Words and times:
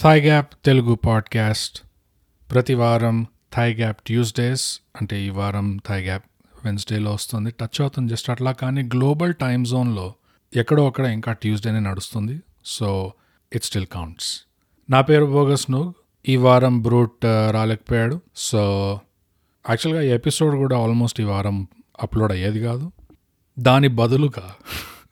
Thai 0.00 0.22
gap 0.22 0.50
Telugu 0.64 0.94
podcast 0.94 1.82
ప్రతి 2.52 2.74
వారం 2.74 3.26
Thai 3.56 3.76
gap 3.76 4.02
Tuesdays 4.06 4.80
అంటే 5.00 5.20
ఈ 5.20 5.28
వారం 5.28 5.80
థాయ్ 5.88 6.04
గ్యాప్ 6.04 6.24
వెన్స్డేలో 6.64 7.12
వస్తుంది. 7.12 7.50
టచ్ 7.50 7.80
అవుతుంది 7.80 8.12
జస్ట్ 8.12 8.30
అట్లా 8.30 8.52
కానీ 8.52 8.82
గ్లోబల్ 8.82 9.34
టైమ్ 9.34 9.64
జోన్లో 9.64 10.14
ఎక్కడో 10.56 10.86
అక్కడ 10.86 11.04
ఇంకా 11.04 11.32
ట్యూస్డేనే 11.32 11.80
నడుస్తుంది. 11.80 12.40
సో 12.64 13.12
ఇట్ 13.54 13.64
స్టిల్ 13.64 13.86
కౌంట్స్ 13.86 14.40
నా 14.90 15.00
పేరు 15.00 15.24
బోగస్ 15.24 15.70
నూగ్ 15.70 15.92
ఈ 16.28 16.36
వారం 16.36 16.82
బ్రూట్ 16.82 17.26
uh, 17.26 17.50
రాలేకపోయాడు. 17.50 18.20
సో 18.36 19.00
యాక్చువల్గా 19.70 20.02
ఎపిసోడ్ 20.02 20.56
కూడా 20.56 20.78
ఆల్మోస్ట్ 20.78 21.20
ఈ 21.20 21.24
వారం 21.24 21.68
అప్లోడ్ 22.02 22.32
అయ్యేది 22.32 22.60
కాదు. 22.60 22.92
దాని 23.58 23.88
బదులుగా 23.88 24.54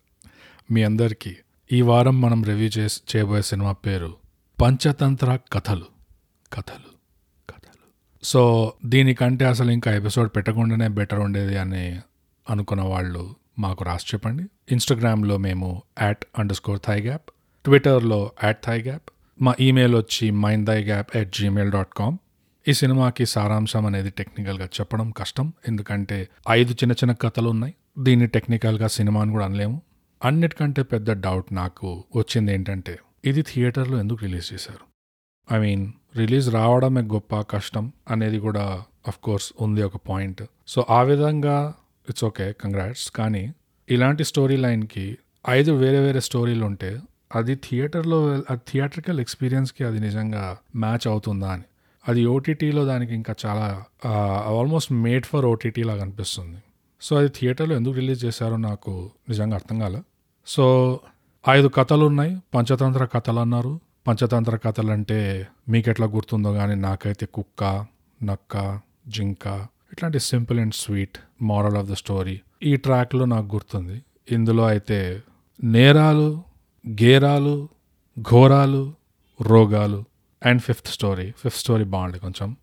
మీ 0.72 0.82
అందరికీ 0.82 1.36
ఈ 1.72 1.82
వారం 1.82 2.20
మనం 2.20 2.44
రివ్యూ 2.44 2.70
చేసి 2.78 3.00
చేయబోయే 3.10 3.42
సినిమా 3.42 3.72
పేరు 3.72 4.25
పంచతంత్ర 4.60 5.38
కథలు. 5.52 5.84
కథలు. 6.52 6.90
కథలు. 7.52 7.82
సో 8.22 8.72
దీనికంటే 8.84 9.44
అసలు 9.44 9.70
ఇంకా 9.70 9.94
ఎపిసోడ్ 9.94 10.30
పెట్టకుండానే 10.36 10.88
బెటర్ 10.88 11.18
ఉండేది 11.18 11.58
అని 11.58 12.00
అనుకున్న 12.50 12.82
వాళ్ళు 12.82 13.36
మాకు 13.58 13.84
రాసి 13.84 14.06
చెప్పండి. 14.14 14.44
ఇన్స్టాగ్రామ్లో 14.72 15.36
మేము 15.36 15.82
at 16.02 16.24
under 16.38 16.56
score 16.56 16.80
thigh 16.86 17.00
gap 17.00 17.30
ట్విట్టర్లో 17.64 18.30
యాట్ 18.44 18.64
థై 18.64 18.82
గ్యాప్ 18.82 19.02
మా 19.42 19.54
ఈమెయిల్ 19.60 19.94
వచ్చి 19.94 20.30
mind 20.30 20.66
thigh 20.66 20.84
gap 20.84 21.16
at 21.16 21.36
Gmail 21.36 21.72
dot 21.72 21.94
com 21.96 22.18
ఈ 22.68 22.72
సినిమాకి 22.72 23.26
సారాంశం 23.26 23.86
అనేది 23.86 24.10
టెక్నికల్గా 24.10 24.64
చెప్పడం 24.64 25.10
కష్టం. 25.10 25.52
ఎందుకంటే 25.68 26.28
ఐదు 26.50 26.72
చిన్న 26.72 26.92
చిన్న 26.92 27.12
కథలు 27.12 27.48
ఉన్నాయి. 27.48 27.74
దీన్ని 27.98 28.26
టెక్నికల్గా 28.26 28.88
సినిమాని 28.88 29.30
కూడా 29.30 29.44
అనలేము. 29.44 29.82
అన్నిటికంటే 30.24 30.82
పెద్ద 30.82 31.10
డౌట్ 31.10 31.52
నాకు 31.52 32.04
వచ్చింది 32.16 32.54
ఏంటంటే 32.54 32.98
ఇది 33.26 33.42
థియేటర్లో 33.42 33.98
ఎందుకు 33.98 34.18
రిలీజ్ 34.22 34.52
చేశారు? 34.52 34.84
ఐ 35.54 35.58
మీన్ 35.58 35.92
రిలీజ్ 36.16 36.50
రావడమే 36.50 37.02
గొప్ప 37.02 37.40
కష్టం 37.40 37.92
అనేది 38.10 38.38
కూడా 38.38 38.84
అఫ్ 39.08 39.18
కోర్స్ 39.18 39.52
ఉంది 39.60 39.82
ఒక 39.82 39.96
పాయింట్. 39.96 40.42
సో 40.68 40.86
ఆ 40.90 41.02
విధంగా 41.02 41.74
ఇట్స్ 42.08 42.24
ఓకే 42.24 42.52
కంగ్రాట్స్ 42.52 43.10
కానీ 43.10 43.52
ఇలాంటి 43.88 44.24
స్టోరీ 44.24 44.56
లైన్కి 44.56 45.18
ఐదు 45.48 45.72
వేరే 45.72 46.00
వేరే 46.00 46.20
స్టోరీలు 46.20 46.64
ఉంటే 46.64 47.00
అది 47.34 47.54
థియేటర్లో 47.54 48.18
అది 48.50 48.60
థియేట్రికల్ 48.68 49.20
ఎక్స్పీరియన్స్కి 49.20 49.84
అది 49.84 50.00
నిజంగా 50.00 50.56
మ్యాచ్ 50.76 51.06
అవుతుందా 51.08 51.48
అని. 51.52 51.66
అది 52.08 52.26
ఓటీటీలో 52.26 52.84
దానికి 52.84 53.14
ఇంకా 53.14 53.34
చాలా 53.46 53.84
ఆల్మోస్ట్ 54.58 54.92
మేడ్ 54.92 55.26
ఫర్ 55.26 55.44
ఓటీటీ 55.44 55.82
లాగా 55.82 56.02
అనిపిస్తుంది. 56.02 56.58
సో 57.00 57.16
అది 57.16 57.28
థియేటర్లో 57.28 57.76
ఎందుకు 57.76 57.94
రిలీజ్ 57.94 58.24
చేశారో 58.24 58.56
నాకు 58.56 59.10
నిజంగా 59.28 59.54
అర్థం 59.54 59.78
కాలే. 59.78 60.00
సో 60.46 60.64
ఐదు 61.48 61.68
కథలు 61.68 62.04
ఉన్నాయి 62.06 62.42
పంచతంత్ర 62.54 63.04
కథలు 63.04 63.38
అన్నారు 63.38 63.80
పంచతంత్ర 64.08 64.56
కథలు 64.56 64.90
అంటే 64.90 65.48
మీకు 65.68 65.90
ఎట్లా 65.90 66.06
గుర్తుందో 66.06 66.52
కానీ 66.52 66.74
నాకైతే 66.74 67.26
కుక్క 67.26 67.86
నక్క 68.22 68.80
జింక 69.08 69.46
ఇట్లాంటి 69.92 70.20
simple 70.20 70.60
and 70.60 70.74
sweet 70.74 71.18
moral 71.42 71.76
of 71.76 71.90
the 71.90 71.92
story 71.92 72.40
ఈ 72.62 72.76
ట్రాక్లో 72.76 73.24
నాకు 73.24 73.54
గుర్తుంది. 73.54 74.02
ఇందులో 74.30 74.66
అయితే 74.66 75.22
నేరాలు 75.64 76.42
గేరాలు 77.02 77.68
ఘోరాలు 78.22 78.94
రోగాలు 79.40 80.04
and 80.42 80.62
fifth 80.62 80.88
story. 80.88 81.30
Fifth 81.30 81.58
story 81.58 81.84
బాగుంది 81.84 82.18
కొంచెం. 82.18 82.56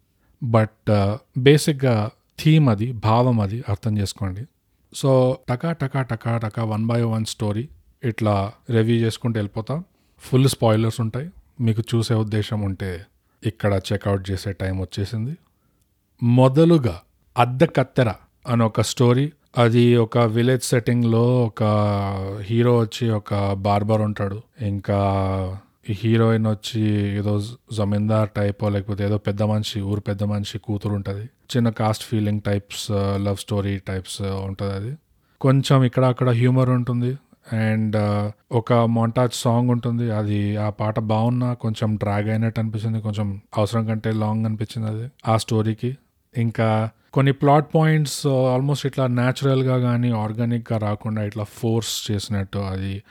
బట్ 0.44 0.90
uh, 0.90 1.18
బేసిక్గా 1.38 2.10
థీమ్ 2.40 2.70
అది 2.70 2.92
భావం 2.92 3.40
అది 3.40 3.64
అర్థం 3.70 3.98
చేసుకోండి. 3.98 4.48
సో 4.94 5.38
టకా 5.50 5.72
టకా 5.72 6.02
టకా 6.02 6.38
టకా 6.38 6.64
వన్ 6.64 6.88
బై 6.88 7.02
వన్ 7.02 7.26
స్టోరీ. 7.26 7.70
ఇట్లా 8.04 8.52
రివ్యూ 8.70 8.96
చేసుకుంటూ 8.96 9.38
వెళ్ళిపోతాం. 9.38 9.84
ఫుల్ 10.20 10.48
స్పాయిలర్స్ 10.48 11.02
ఉంటాయి. 11.02 11.30
మీకు 11.62 11.84
చూసే 11.96 12.14
ఉద్దేశం 12.14 12.62
ఉంటే 12.62 13.06
ఇక్కడ 13.46 13.82
చెక్అవుట్ 13.94 14.32
చేసే 14.32 14.52
టైం 14.52 14.80
వచ్చేసింది. 14.80 15.38
మొదలుగా 16.24 17.02
అద్దె 17.38 17.66
కత్తెర 17.66 18.14
అని 18.48 18.64
ఒక 18.64 18.82
స్టోరీ 18.82 19.32
అది 19.58 19.98
ఒక 19.98 20.18
విలేజ్ 20.18 20.64
సెట్టింగ్లో 20.64 21.44
ఒక 21.44 21.64
హీరో 22.42 22.78
వచ్చి 22.78 23.10
ఒక 23.10 23.54
బార్బర్ 23.54 24.02
ఉంటాడు. 24.02 24.42
ఇంకా 24.62 25.00
హీరోయిన్ 25.90 26.48
వచ్చి 26.48 26.82
ఏదో 27.18 27.42
జమీందార్ 27.74 28.30
టైప్ 28.30 28.64
లేకపోతే 28.64 29.04
ఏదో 29.04 29.18
పెద్ద 29.18 29.44
మనిషి 29.44 29.82
ఊరు 29.82 30.00
పెద్ద 30.00 30.24
మనిషి 30.24 30.58
కూతురు 30.60 30.94
ఉంటుంది. 30.94 31.30
చిన్న 31.56 31.70
caste 31.70 32.04
feeling 32.04 32.42
types 32.42 32.92
love 33.16 33.38
story 33.38 33.78
types 33.78 34.22
ఉంటుంది 34.22 34.74
అది. 34.74 34.98
కొంచెం 35.42 35.84
ఇక్కడ 35.84 36.06
అక్కడ 36.06 36.30
హ్యూమర్ 36.30 36.70
ఉంటుంది. 36.70 37.18
అండ్ 37.54 37.98
ఒక 38.52 38.74
మొంటాజ్ 38.74 39.34
సాంగ్ 39.34 39.70
ఉంటుంది. 39.70 40.12
అది 40.12 40.58
ఆ 40.58 40.70
పాట 40.70 41.00
బాగున్నా 41.00 41.54
కొంచెం 41.54 41.96
డ్రాగ్ 41.96 42.30
అయినట్టు 42.30 42.60
అనిపించింది 42.60 43.02
కొంచెం 43.02 43.42
అవసరం 43.58 43.86
కంటే 43.86 44.12
లాంగ్ 44.12 44.46
అనిపించింది 44.46 44.88
అది 44.90 45.12
ఆ 45.28 45.38
స్టోరీకి 45.38 45.98
ఇంకా 46.38 46.90
కొన్ని 47.14 47.32
ప్లాట్ 47.32 47.76
పాయింట్స్ 47.76 48.28
ఆల్మోస్ట్ 48.28 48.86
ఇట్లా 48.86 49.08
న్యాచురల్గా 49.08 49.78
కానీ 49.78 50.12
ఆర్గానిక్గా 50.12 50.78
రాకుండా 50.78 51.24
ఇట్లా 51.24 51.44
ఫోర్స్ 51.44 52.12
చేసినట్టు 52.12 52.58
అది 52.58 53.04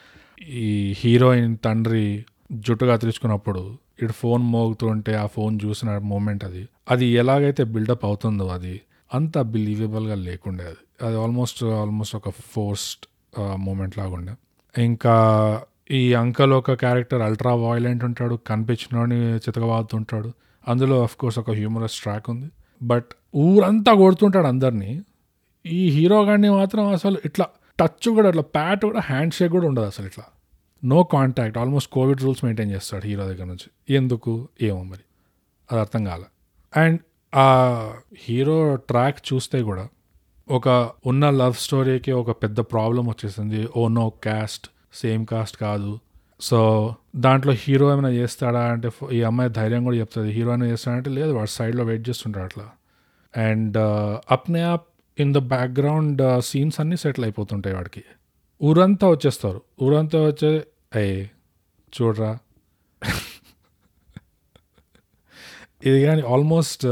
ఈ 0.48 0.94
హీరోయిన్ 0.98 1.56
తండ్రి 1.64 2.24
జుట్టుగా 2.52 2.96
తెరుచుకున్నప్పుడు 2.96 3.78
ఇటు 4.02 4.12
ఫోన్ 4.12 4.42
మోగుతుంటే 4.42 5.14
ఆ 5.14 5.26
ఫోన్ 5.26 5.58
చూసిన 5.64 5.98
మూమెంట్ 5.98 6.44
అది. 6.44 6.68
అది 6.90 7.06
ఎలాగైతే 7.06 7.64
బిల్డప్ 7.64 8.04
అవుతుందో 8.04 8.48
అది 8.48 8.80
అంత 9.14 9.38
బిలీవబుల్గా 9.38 10.14
లేకుండే 10.14 10.64
అది. 10.64 11.06
అది 11.06 11.16
ఆల్మోస్ట్ 11.16 11.64
ఆల్మోస్ట్ 11.64 12.16
ఒక 12.16 12.28
ఫోర్స్డ్ 12.28 13.06
మూమెంట్ 13.40 13.98
లాగా 13.98 14.10
ఉండే. 14.10 14.32
ఇంకా 14.82 15.62
ఈ 15.90 16.14
అంకల్ 16.14 16.52
ఒక 16.52 16.72
క్యారెక్టర్ 16.72 17.22
అల్ట్రా 17.22 17.54
వాయిలెంట్ 17.54 18.04
ఉంటాడు 18.04 18.34
కనిపించినోడిని 18.34 19.36
చితకబాదుతుంటాడు. 19.36 20.32
అందులో 20.68 21.02
అఫ్ 21.02 21.16
కోర్స్ 21.16 21.38
ఒక 21.38 21.50
హ్యూమరస్ 21.50 22.00
ట్రాక్ 22.00 22.30
ఉంది. 22.30 22.50
బట్ 22.82 23.04
ఊరంతా 23.36 23.94
కొడుతుంటాడు 23.94 24.46
అందరినీ. 24.46 25.02
ఈ 25.66 25.90
హీరో 25.90 26.24
గాడిని 26.24 26.50
మాత్రం 26.50 26.86
అసలు 26.86 27.18
ఇట్లా 27.24 27.46
టచ్ 27.80 28.08
కూడా 28.08 28.28
ఇట్లా 28.28 28.42
ప్యాట్ 28.42 28.84
కూడా 28.84 29.00
హ్యాండ్ 29.00 29.34
షేక్ 29.34 29.52
కూడా 29.52 29.66
ఉండదు 29.66 29.84
అసలు 29.84 30.06
ఇట్లా. 30.06 30.24
No 30.84 31.02
contact 31.02 31.58
almost 31.58 31.92
COVID 31.92 32.22
rules 32.22 32.44
maintain 32.44 32.70
చేస్తాడు 32.70 33.06
హీరో 33.06 33.26
దగ్గర 33.26 33.44
నుంచి. 33.44 33.94
ఎందుకు? 33.94 34.48
ఏమో 34.62 34.82
మరి. 34.82 35.00
అది 35.72 35.80
అర్థం 35.80 36.04
కాలే. 36.04 36.24
అండ్ 36.80 37.00
ఆ 37.34 37.94
హీరో 38.28 38.76
ట్రాక్ 38.76 39.18
చూస్తే 39.32 39.62
కూడా 39.62 39.88
ఒక 40.48 40.90
ఉన్న 41.06 41.30
లవ్ 41.30 41.54
స్టోరీకి 41.54 42.12
ఒక 42.12 42.30
పెద్ద 42.30 42.60
ప్రాబ్లం 42.60 43.06
వచ్చేసింది. 43.06 43.68
Oh 43.76 43.88
no 43.88 44.10
caste 44.10 44.68
same 44.94 45.26
caste 45.26 45.56
కాదు. 45.56 45.98
సో 46.40 46.94
దాంట్లో 47.16 47.52
హీరో 47.52 47.92
ఏమైనా 47.92 48.10
చేస్తాడా 48.10 48.64
అంటే 48.64 48.90
ఈ 49.12 49.22
అమ్మాయి 49.22 49.50
ధైర్యం 49.50 49.84
కూడా 49.84 49.96
చెప్తుంది. 49.96 50.32
హీరో 50.32 50.48
ఏమైనా 50.48 50.66
చేస్తాడంటే 50.66 51.10
లేదు 51.10 51.32
వాడు 51.32 51.48
సైడ్లో 51.48 51.84
వెయిట్ 51.84 52.08
చేస్తుంటాడు 52.08 52.44
అట్లా. 52.44 52.70
అండ్ 53.36 53.76
అప్నే 54.30 54.60
ఆప్ 54.60 54.86
ఇన్ 55.18 55.34
ద 55.34 55.36
బ్యాక్గ్రౌండ్ 55.36 56.44
సీన్స్ 56.44 56.80
అన్నీ 56.80 56.96
సెటిల్ 56.96 57.24
అయిపోతుంటాయి 57.24 57.76
వాడికి. 57.76 58.04
ఊరంతా 58.62 59.08
వచ్చేస్తారు. 59.08 59.62
ఊరంతా 59.82 60.18
వచ్చే 60.18 60.66
అయ్యే 60.94 61.30
చూడరా. 62.02 62.38
ఇది 65.86 66.04
కానీ 66.04 66.22
ఆల్మోస్ట్ 66.22 66.82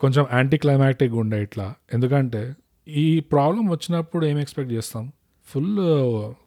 కొంచెం 0.00 0.26
యాంటీ 0.32 0.56
క్లైమాక్టిక్ 0.56 1.12
ఉండే 1.12 1.42
ఇట్లా. 1.42 1.74
ఎందుకంటే 1.92 2.54
ఈ 2.88 3.20
ప్రాబ్లం 3.20 3.70
వచ్చినప్పుడు 3.70 4.26
ఏం 4.26 4.38
ఎక్స్పెక్ట్ 4.38 4.72
చేస్తాం? 4.72 5.12
ఫుల్ 5.46 5.78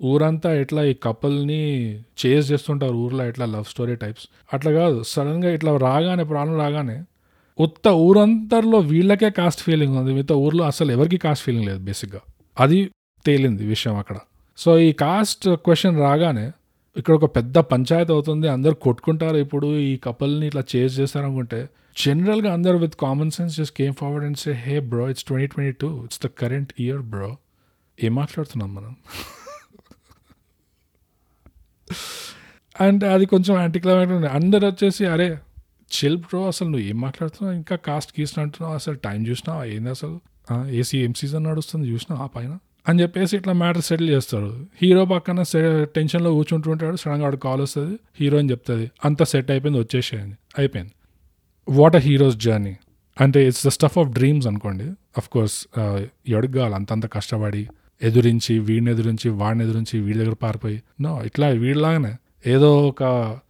ఊరంతా 0.03 0.53
ఎట్లా 0.55 0.83
ఈ 0.83 0.93
కపుల్ని 0.93 1.93
చేజ్ 1.95 2.51
చేస్తుంటారు 2.51 2.93
ఊర్లో 2.93 3.29
ఇట్లా 3.29 3.45
లవ్ 3.45 3.65
స్టోరీ 3.65 3.95
టైప్స్? 3.95 4.29
అట్లా 4.53 4.71
కాదు 4.71 5.03
సడన్గా 5.03 5.51
ఇట్లా 5.51 5.77
రాగానే 5.77 6.23
ప్రాబ్లం 6.23 6.57
రాగానే 6.57 7.03
ఉత్త 7.59 7.87
ఊరంతర్లో 7.87 8.79
వీళ్ళకే 8.79 9.29
కాస్ట్ 9.29 9.61
ఫీలింగ్ 9.61 9.97
ఉంది 9.97 10.13
మిగతా 10.13 10.35
ఊర్లో 10.35 10.63
అసలు 10.63 10.91
ఎవరికి 10.91 11.17
కాస్ట్ 11.17 11.45
ఫీలింగ్ 11.45 11.65
లేదు 11.65 11.79
బేసిక్గా. 11.79 12.19
అది 12.59 12.91
తేలింది 13.25 13.65
విషయం 13.65 13.95
అక్కడ. 13.95 14.17
సో 14.57 14.77
ఈ 14.77 14.91
కాస్ట్ 14.91 15.55
క్వశ్చన్ 15.55 15.99
రాగానే 15.99 16.51
ఇక్కడ 16.97 17.15
ఒక 17.15 17.35
పెద్ద 17.35 17.57
పంచాయతీ 17.57 18.13
అవుతుంది 18.13 18.47
అందరు 18.47 18.73
కొట్టుకుంటారు 18.73 19.37
ఇప్పుడు 19.37 19.77
ఈ 19.77 19.97
కపుల్ని 19.97 20.47
ఇట్లా 20.47 20.63
చేజ్ 20.75 20.99
చేస్తారనుకుంటే 20.99 21.69
జనరల్గా 22.05 22.53
అందరు 22.53 22.77
with 22.77 22.95
common 22.95 23.31
sense 23.31 23.57
just 23.57 23.77
came 23.77 23.93
forward 23.93 24.25
and 24.25 24.37
say 24.37 24.51
hey 24.51 24.79
bro 24.79 25.09
it's 25.09 25.23
twenty 25.23 25.47
twenty 25.47 25.71
two 25.71 26.03
it's 26.03 26.19
the 26.25 26.27
current 26.27 26.73
year 26.79 27.01
bro 27.01 27.37
ఏం 28.03 28.15
మాట్లాడుతున్నాం 28.15 28.75
మనం? 28.75 28.95
అండ్ 32.81 33.03
అది 33.03 33.25
కొంచెం 33.25 33.57
యాంటీ 33.57 33.79
అందరు 34.31 34.65
వచ్చేసి 34.65 35.05
అరే 35.05 35.37
చిల్ 35.95 36.17
బ్రో 36.17 36.47
అసలు 36.47 36.69
నువ్వు 36.69 36.87
ఏం 36.87 37.01
మాట్లాడుతున్నావు? 37.01 37.55
ఇంకా 37.55 37.75
కాస్ట్ 37.75 38.19
గీస్ట్ 38.19 38.39
అంటున్నావు? 38.39 38.75
అసలు 38.75 38.95
టైం 38.95 39.27
చూసినావు? 39.27 39.63
ఏంది 39.63 39.89
అసలు? 39.89 40.21
ఏసీ 40.69 41.03
ఏం 41.03 41.13
సీజన్ 41.13 41.43
నడుస్తుంది. 41.43 41.87
చూసినావు 41.87 42.23
ఆ 42.23 42.27
పైన? 42.27 42.57
అని 42.89 43.01
చెప్పేసి 43.01 43.37
ఇట్లా 43.37 43.53
మ్యాటర్ 43.53 43.81
సెటిల్ 43.81 44.09
చేస్తాడు 44.09 44.65
హీరో 44.81 45.05
పక్కన 45.05 45.43
టెన్షన్లో 45.83 46.31
కూర్చుంటుంటాడు 46.31 46.95
సడన్గా 46.95 47.23
వాడు 47.23 47.35
కాల్ 47.35 47.61
వస్తుంది. 47.61 47.99
హీరోయిన్ 48.19 48.51
చెప్తుంది. 48.51 48.91
అంత 49.05 49.23
సెట్ 49.23 49.51
అయిపోయింది. 49.51 49.79
వచ్చేసేయండి. 49.79 50.35
అయిపోయింది. 50.57 50.91
What 51.69 51.95
a 51.95 51.99
hero's 51.99 52.35
journey. 52.35 52.77
అంటే 53.21 53.47
it's 53.47 53.65
the 53.65 53.69
stuff 53.69 53.97
of 53.97 54.09
dreams 54.09 54.47
అనుకోండి. 54.47 54.83
అఫ్ 55.17 55.29
కోర్స్ 55.29 55.67
ఎవడికి 56.27 56.53
కావాలి 56.53 56.75
అంతంత 56.75 57.13
కష్టపడి 57.13 57.67
ఎదురించి 58.01 58.59
వీడిని 58.59 58.91
ఎదురించి 58.91 59.29
వాడిని 59.29 59.63
ఎదురించి 59.63 59.99
వీడి 59.99 60.19
దగ్గర 60.19 60.33
పారిపోయి. 60.33 60.83
నో 61.01 61.23
ఇట్లా 61.23 61.47
వీడిలాగానే. 61.47 62.15
ఏదో 62.45 62.87
ఒక 62.87 63.03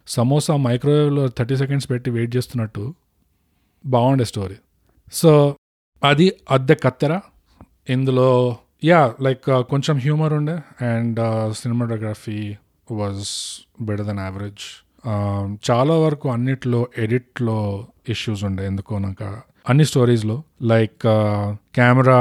సమోసా 0.06 0.56
మైక్రోవేవ్లో 0.56 1.28
థర్టీ 1.28 1.56
సెకండ్స్ 1.56 1.90
పెట్టి 1.90 2.10
వెయిట్ 2.10 2.36
చేస్తున్నట్టు 2.36 2.94
బాగుండే 3.86 4.24
స్టోరీ. 4.24 4.54
సో 5.12 5.56
అది 6.04 6.32
అద్దె 6.50 6.74
కత్తెర. 6.74 7.20
ఇందులో 7.88 8.56
యా 8.84 9.14
లైక్ 9.22 9.44
కొంచెం 9.48 9.98
హ్యూమర్ 9.98 10.32
ఉండే. 10.32 10.58
And 10.84 11.20
cinematography 11.54 12.56
was 12.90 13.28
better 13.82 14.06
than 14.06 14.18
average. 14.18 14.64
చాలా 15.70 15.94
వరకు 15.94 16.28
అన్నిట్లో 16.30 16.88
ఎడిట్లో 16.98 17.86
ఇష్యూస్ 18.08 18.44
ఉండే. 18.44 18.66
ఎందుకో 18.66 18.98
నాకు 18.98 19.36
అన్ని 19.68 19.84
స్టోరీస్లో 19.84 20.42
like 20.62 21.02
camera 21.74 22.20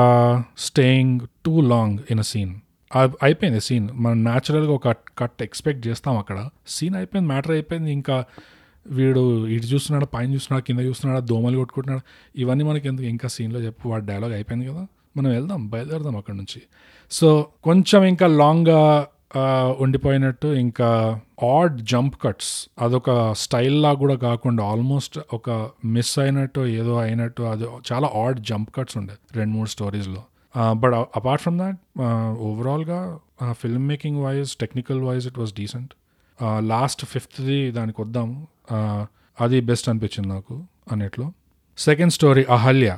staying 0.57 1.19
too 1.45 1.61
long 1.61 1.99
in 2.11 2.19
a 2.19 2.21
scene 2.21 2.55
అయిపోయింది 3.23 3.61
సీన్ 3.61 3.89
మనం 3.93 4.23
న్యాచురల్గా 4.23 4.71
ఒక 4.71 4.87
కట్ 5.17 5.41
ఎక్స్పెక్ట్ 5.41 5.87
చేస్తాం 5.87 6.17
అక్కడ. 6.17 6.49
సీన్ 6.67 6.95
అయిపోయింది 6.95 7.27
మ్యాటర్ 7.27 7.51
అయిపోయింది. 7.51 7.91
ఇంకా 7.91 8.25
వీడు 8.87 9.47
ఇటు 9.47 9.65
చూస్తున్నాడు 9.65 10.05
పైన 10.05 10.33
చూస్తున్నాడు 10.33 10.63
కింద 10.65 10.79
చూస్తున్నాడు 10.79 11.25
దోమలు 11.25 11.57
కొట్టుకుంటున్నాడు? 11.57 12.01
ఇవన్నీ 12.41 12.63
మనకి 12.63 12.87
ఎందుకు 12.87 13.07
ఇంకా 13.07 13.27
సీన్లో 13.27 13.59
చెప్పు 13.59 13.89
వాడి 13.89 14.05
డైలాగ్ 14.05 14.33
అయిపోయింది 14.33 14.67
కదా. 14.67 14.87
మనం 15.17 15.31
వెళ్దాం 15.31 15.67
బయలుదేరదాం 15.69 16.17
అక్కడ 16.17 16.33
నుంచి. 16.33 16.61
సో 17.11 17.47
కొంచెం 17.63 18.03
ఇంకా 18.03 18.27
లాంగ్గా 18.27 19.07
ఉండిపోయినట్టు 19.79 20.47
ఇంకా 20.47 21.19
ఆడ్ 21.53 21.81
జంప్ 21.81 22.15
కట్స్ 22.23 22.69
అదొక 22.79 23.33
స్టైల్లా 23.33 23.93
కూడా 23.93 24.15
కాకుండా 24.15 24.63
ఆల్మోస్ట్ 24.63 25.19
ఒక 25.33 25.69
మిస్ 25.85 26.19
అయినట్టు 26.19 26.61
ఏదో 26.61 26.97
అయినట్టు 26.97 27.43
అది 27.43 27.63
చాలా 27.91 28.09
ఆడ్ 28.15 28.39
జంప్ 28.39 28.75
కట్స్ 28.75 28.97
ఉండే 28.97 29.13
రెండు 29.33 29.53
మూడు 29.53 29.69
స్టోరీస్లో 29.69 30.23
బట్ 30.73 30.93
అపార్ట్ 30.93 31.41
ఫ్రమ్ 31.41 31.59
దాట్ 31.59 32.01
ఓవరాల్గా 32.39 33.19
film 33.51 33.87
making 33.87 34.23
wise 34.23 34.55
technical 34.55 35.01
wise 35.01 35.27
it 35.27 35.39
was 35.39 35.53
decent 35.53 35.93
last 36.59 37.05
ఫిఫ్త్ది 37.05 37.71
దానికి 37.71 38.01
వద్దాము. 38.01 38.47
అది 39.41 39.61
బెస్ట్ 39.61 39.89
అనిపించింది 39.89 40.27
నాకు 40.27 40.63
అన్నిట్లో. 40.91 41.31
Second 41.77 42.13
story 42.13 42.45
Ahalya. 42.49 42.97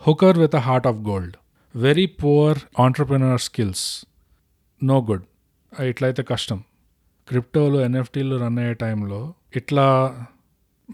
Hooker 0.00 0.38
with 0.38 0.56
a 0.56 0.58
heart 0.58 0.86
of 0.86 0.96
gold 0.96 1.36
very 1.76 2.06
poor 2.06 2.58
entrepreneur 2.80 3.40
skills 3.40 4.04
no 4.84 5.06
good 5.10 5.22
ఇట్లయితే 5.80 6.22
కష్టం. 6.22 6.62
క్రిప్టోలు 7.28 7.78
ఎన్ఎఫ్టీలు 7.78 8.36
రన్ 8.36 8.58
అయ్యే 8.58 8.74
టైంలో 8.74 9.34
ఇట్లా 9.56 9.86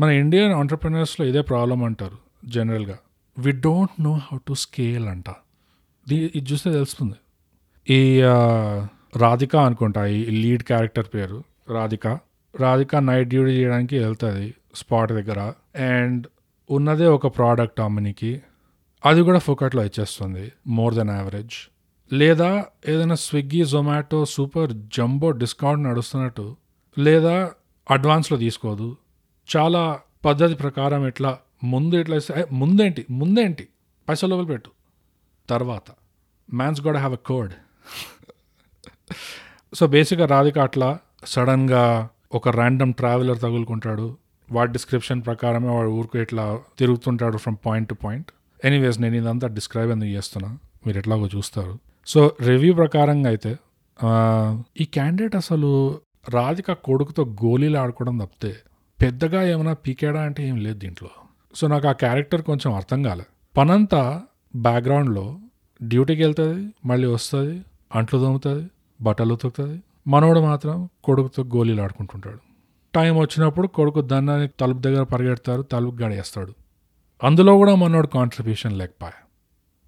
మన 0.01 0.11
ఇండియన్ 0.11 0.53
ఆంటర్ప్రినర్స్లో 0.53 1.27
ఇదే 1.27 1.41
ప్రాబ్లం 1.41 1.85
అంటారు 1.85 2.19
జనరల్గా. 2.45 2.99
We 3.39 3.53
don't 3.53 4.03
know 4.03 4.13
how 4.13 4.39
to 4.49 4.55
scale 4.55 5.09
అంట. 5.09 5.31
దీ 6.09 6.33
ఇది 6.35 6.53
చూస్తే 6.53 6.73
తెలుస్తుంది. 6.73 7.15
ఈ 7.91 8.23
రాధిక 9.17 9.57
అనుకుంటా 9.57 10.07
ఈ 10.07 10.25
లీడ్ 10.25 10.63
క్యారెక్టర్ 10.63 11.07
పేరు 11.15 11.45
రాధిక. 11.71 12.07
రాధిక 12.57 12.97
నైట్ 12.97 13.29
డ్యూటీ 13.29 13.51
చేయడానికి 13.51 13.99
వెళ్తుంది 13.99 14.55
స్పాట్ 14.75 15.13
దగ్గర. 15.13 15.53
అండ్ 15.83 16.27
ఉన్నదే 16.71 17.07
ఒక 17.07 17.37
ప్రోడక్ట్ 17.37 17.81
అమ్మనికి. 17.81 18.43
అది 19.05 19.21
కూడా 19.23 19.39
ఫోకట్లో 19.39 19.85
ఇచ్చేస్తుంది 19.85 20.53
మోర్ 20.67 20.95
దెన్ 20.95 21.11
యావరేజ్. 21.11 21.71
లేదా 22.13 22.65
ఏదైనా 22.89 23.15
Swiggy 23.15 23.65
Zomato 23.65 24.25
super 24.25 24.73
jumbo 24.73 25.31
discount 25.31 25.85
నడుస్తున్నట్టు 25.85 26.57
లేదా 26.99 27.51
అడ్వాన్స్లో 27.91 28.39
తీసుకోదు. 28.39 28.97
చాలా 29.57 30.01
పద్ధతి 30.25 30.55
ప్రకారం 30.55 31.07
ఇట్లా 31.07 31.39
ముందు 31.65 31.95
ఇట్లా 31.95 32.17
ఇస్తే 32.17 32.47
ముందేంటి 32.53 33.07
ముందేంటి? 33.11 33.69
పైసలు 34.09 34.45
పెట్టు. 34.45 34.71
తర్వాత 35.51 35.83
man's 36.55 36.81
god 36.81 36.97
have 36.97 37.13
a 37.13 37.19
code 37.27 37.53
so 39.75 39.87
బేసిక్గా 39.87 40.27
రాధిక 40.27 40.59
అట్లా 40.59 40.99
సడన్గా 41.25 42.09
ఒక 42.35 42.49
ర్యాండమ్ 42.49 42.95
ట్రావెలర్ 42.95 43.41
తగులుకుంటాడు. 43.41 44.17
వాడి 44.53 44.73
డిస్క్రిప్షన్ 44.73 45.25
ప్రకారమే 45.27 45.69
వాడు 45.69 45.89
ఊరికి 45.89 46.19
ఇట్లా 46.19 46.61
తిరుగుతుంటాడు 46.79 47.37
from 47.37 47.57
point 47.67 47.89
to 47.89 47.95
point 47.95 48.33
anyways 48.65 49.01
నేను 49.01 49.17
ఇదంతా 49.17 49.49
డిస్క్రైబ్ 49.49 49.91
ఎందుకు 49.91 50.11
చేస్తున్నా? 50.11 50.59
మీరు 50.87 50.99
ఎట్లాగో 50.99 51.27
చూస్తారు. 51.27 51.79
సో 52.11 52.21
రివ్యూ 52.49 52.73
ప్రకారంగా 52.75 53.29
అయితే 53.29 53.53
ఈ 54.83 54.85
క్యాండిడేట్ 54.85 55.37
అసలు 55.37 55.71
రాధిక 56.29 56.73
కొడుకుతో 56.87 57.23
గోళీలు 57.43 57.79
ఆడుకోవడం 57.79 58.19
తప్పితే 58.19 58.53
పెద్దగా 58.99 59.41
ఏమైనా 59.53 59.73
పీకాడా 59.87 60.21
అంటే 60.21 60.49
ఏం 60.49 60.57
లేదు 60.57 60.79
దీంట్లో. 60.79 61.11
సో 61.55 61.67
నాకు 61.67 61.87
ఆ 61.89 61.93
క్యారెక్టర్ 61.93 62.43
కొంచెం 62.43 62.71
అర్థం 62.75 63.03
కాలే. 63.03 63.27
పనంతా 63.57 64.03
బ్యాక్గ్రౌండ్లో 64.57 65.27
డ్యూటీకి 65.81 66.23
వెళ్తుంది 66.23 66.73
మళ్ళీ 66.87 67.09
వస్తుంది 67.09 67.55
అంట్లు 67.95 68.19
తోముతుంది 68.21 68.65
బట్టలు 69.01 69.33
ఉతుకుతుంది. 69.35 69.77
మనోడు 70.07 70.41
మాత్రం 70.41 70.77
కొడుకుతో 71.05 71.43
గోళీలు 71.57 71.83
ఆడుకుంటుంటాడు. 71.83 72.41
టైం 72.95 73.15
వచ్చినప్పుడు 73.19 73.67
కొడుకు 73.67 74.01
దన్నాన్ని 74.01 74.49
తలుపు 74.61 74.79
దగ్గర 74.79 75.03
పరిగెడతారు 75.03 75.63
తలుపు 75.63 75.97
గడేస్తాడు. 76.03 76.53
అందులో 77.23 77.53
కూడా 77.57 77.75
మనోడు 77.75 78.07
కాంట్రిబ్యూషన్ 78.07 78.75
లేకపోయా. 78.79 79.19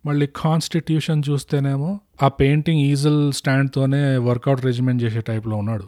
మళ్ళీ 0.06 0.28
కాన్స్టిట్యూషన్ 0.36 1.22
చూస్తేనేమో 1.30 2.00
ఆ 2.22 2.28
పెయింటింగ్ 2.28 2.80
ఈజల్ 2.80 3.32
స్టాండ్తోనే 3.32 4.16
వర్కౌట్ 4.16 4.64
రెజిమెంట్ 4.64 5.02
చేసే 5.02 5.20
టైప్లో 5.20 5.56
ఉన్నాడు. 5.56 5.86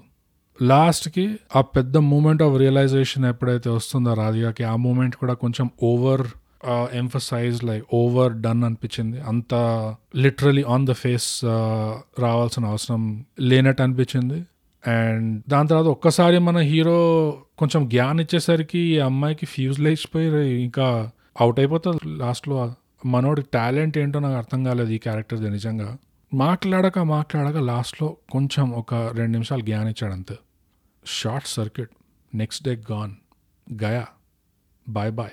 లాస్ట్కి 0.62 1.38
ఆ 1.56 1.60
పెద్ద 1.60 1.96
మూమెంట్ 1.96 2.42
ఆఫ్ 2.42 2.56
రియలైజేషన్ 2.58 3.24
ఎప్పుడైతే 3.24 3.70
వస్తుందో 3.70 4.14
రాధికాకి 4.14 4.64
ఆ 4.64 4.76
మూమెంట్ 4.76 5.16
కూడా 5.16 5.34
కొంచెం 5.34 5.70
over 5.82 6.26
emphasize 6.94 7.64
like 7.64 7.84
over 7.94 8.32
done 8.32 8.64
అనిపించింది. 8.64 9.20
అంత 9.20 9.54
లిటరలీ 10.16 10.62
ఆన్ 10.62 10.86
ద 10.86 10.92
ఫేస్ 10.92 11.44
రావాల్సిన 12.18 12.64
అవసరం 12.64 13.24
లేనట్టు 13.40 13.82
అనిపించింది. 13.82 14.44
అండ్ 14.84 15.42
దాని 15.48 15.68
తర్వాత 15.68 15.86
ఒక్కసారి 15.86 16.38
మన 16.38 16.58
హీరో 16.58 16.98
కొంచెం 17.58 17.88
జ్ఞాన్ 17.88 18.20
ఇచ్చేసరికి 18.20 18.78
ఈ 18.78 18.98
అమ్మాయికి 18.98 19.46
ఫ్యూజ్ 19.46 19.80
లేచిపోయి 19.80 20.62
ఇంకా 20.62 21.10
అవుట్ 21.40 21.58
అయిపోతుంది 21.58 21.98
లాస్ట్లో 22.06 22.56
మనోడి 23.06 23.42
టాలెంట్ 23.42 23.98
ఏంటో 23.98 24.18
నాకు 24.18 24.36
అర్థం 24.36 24.64
కాలేదు 24.64 24.90
ఈ 24.90 24.98
క్యారెక్టర్ 24.98 25.50
నిజంగా. 25.50 25.96
మాట్లాడక 26.34 26.98
మాట్లాడక 26.98 27.56
లాస్ట్లో 27.56 28.16
కొంచెం 28.32 28.70
ఒక 28.70 28.94
రెండు 28.94 29.32
నిమిషాలు 29.32 29.60
జ్ఞాన్ 29.60 29.88
ఇచ్చాడు 29.88 30.12
అంతే. 30.12 30.38
Short 31.06 31.48
circuit. 31.48 31.90
Next 32.36 32.64
day 32.64 32.82
gone. 32.92 33.12
Gaya. 33.82 34.06
Bye 34.88 35.12
bye. 35.12 35.30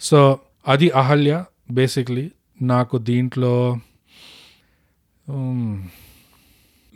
so 0.00 0.38
అది 0.68 0.90
అహల్య 0.90 1.44
బేసిక్లీ. 1.70 2.30
నాకు 2.62 2.98
దీంట్లో 2.98 3.78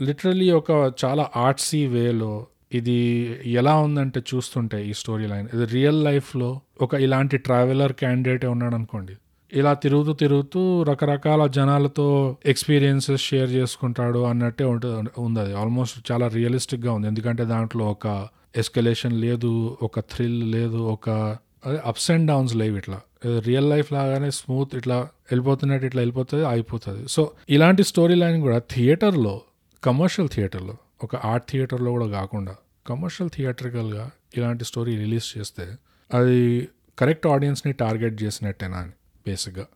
లిటరలీ 0.03 0.51
ఒక 0.51 0.93
చాలా 1.05 1.31
ఆర్ట్సీ 1.37 1.87
వేలో 1.87 2.47
ఇది 2.73 3.39
ఎలా 3.47 3.77
ఉందంటే 3.77 4.23
చూస్తుంటే 4.35 4.87
ఈ 4.87 4.93
స్టోరీ 4.93 5.27
లైన్. 5.27 5.49
ఇది 5.55 5.65
రియల్ 5.65 6.05
లైఫ్లో 6.05 6.61
ఒక 6.81 6.95
ఇలాంటి 6.95 7.39
ట్రావెలర్ 7.39 7.93
క్యాండిడేట్ 7.93 8.45
ఉన్నాడు 8.45 8.75
అనుకోండి 8.75 9.17
ఇలా 9.53 9.75
తిరుగుతూ 9.75 10.13
తిరుగుతూ 10.13 10.83
రకరకాల 10.83 11.47
జనాలతో 11.47 12.37
ఎక్స్పీరియన్సెస్ 12.47 13.23
షేర్ 13.23 13.51
చేసుకుంటాడు 13.51 14.19
అన్నట్టే 14.19 14.65
ఉంటుంది 14.65 15.11
ఉంది 15.19 15.41
అది 15.41 15.55
ఆల్మోస్ట్ 15.55 16.13
చాలా 16.13 16.29
రియలిస్టిక్గా 16.29 16.93
ఉంది. 16.93 17.07
ఎందుకంటే 17.07 17.45
దాంట్లో 17.45 17.85
ఒక 17.91 18.29
ఎస్కలేషన్ 18.57 19.21
లేదు 19.21 19.79
ఒక 19.83 20.01
థ్రిల్ 20.01 20.53
లేదు 20.53 20.77
ఒక 20.77 21.37
అదే 21.67 21.81
అప్స్ 21.85 22.11
అండ్ 22.11 22.27
డౌన్స్ 22.27 22.57
లేవు 22.57 22.77
ఇట్లా. 22.77 23.01
రియల్ 23.47 23.71
లైఫ్ 23.71 23.93
లాగానే 23.93 24.31
స్మూత్ 24.31 24.75
ఇట్లా 24.75 24.97
వెళ్ళిపోతున్నట్టు 25.31 25.87
ఇట్లా 25.87 26.01
వెళ్ళిపోతుంది 26.01 26.45
అయిపోతుంది. 26.45 27.09
సో 27.09 27.31
ఇలాంటి 27.49 27.83
స్టోరీ 27.83 28.15
లైన్ 28.15 28.43
కూడా 28.43 28.59
థియేటర్లో 28.59 29.41
కమర్షియల్ 29.85 30.29
థియేటర్లో 30.29 30.77
ఒక 31.03 31.17
ఆర్ట్ 31.17 31.51
థియేటర్లో 31.51 31.91
కూడా 31.91 32.07
కాకుండా 32.07 32.55
కమర్షియల్ 32.87 33.31
థియేటర్కల్గా 33.37 34.11
ఇలాంటి 34.37 34.65
స్టోరీ 34.65 34.97
రిలీజ్ 34.97 35.39
చేస్తే 35.39 35.67
అది 36.15 36.69
కరెక్ట్ 36.99 37.27
ఆడియన్స్ని 37.27 37.73
టార్గెట్ 37.73 38.23
చేసినట్టేనా 38.23 38.77
అని. 38.77 38.93
బేసిక్గా. 39.27 39.67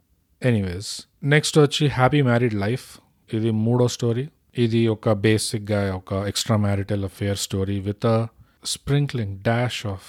ఎనీవేస్ 0.42 0.90
నెక్స్ట్ 1.24 1.58
వచ్చి 1.58 1.84
హ్యాపీ 1.88 2.22
మ్యారీడ్ 2.22 2.54
లైఫ్ 2.54 2.86
ఇది 3.30 3.50
మూడో 3.66 3.88
స్టోరీ 3.88 4.24
ఇది 4.64 4.80
ఒక 4.88 5.12
బేసిక్గా 5.26 5.80
ఒక 5.96 6.12
extra 6.30 6.56
marital 6.56 7.04
affair 7.04 7.38
story 7.38 7.76
with 7.80 8.06
a 8.06 8.16
sprinkling 8.64 9.34
dash 9.38 9.86
of 9.86 10.08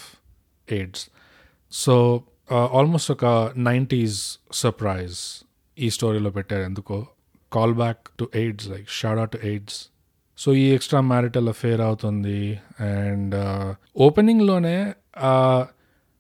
AIDS 0.67 1.03
so 1.71 1.95
almost 2.51 3.11
ఒక 3.11 3.25
నైంటీస్ 3.69 4.19
సర్ప్రైజ్ 4.51 5.19
ఈ 5.77 5.89
స్టోరీలో 5.89 6.29
పెట్టారు 6.29 6.61
ఎందుకో. 6.61 6.97
Call 7.51 7.73
back 7.73 8.01
to 8.19 8.25
AIDS 8.35 8.67
like 8.69 8.89
shoutout 8.89 9.25
to 9.25 9.37
AIDS 9.43 9.79
so 10.37 10.53
ఈ 10.53 10.65
ఎక్స్ట్రా 10.77 11.01
మ్యారిటల్ 11.01 11.49
అఫేర్ 11.49 11.81
అవుతుంది 11.81 12.39
అండ్ 12.93 13.35
ఓపెనింగ్లోనే 13.97 14.77
uh, 14.85 15.29
uh, 15.29 15.63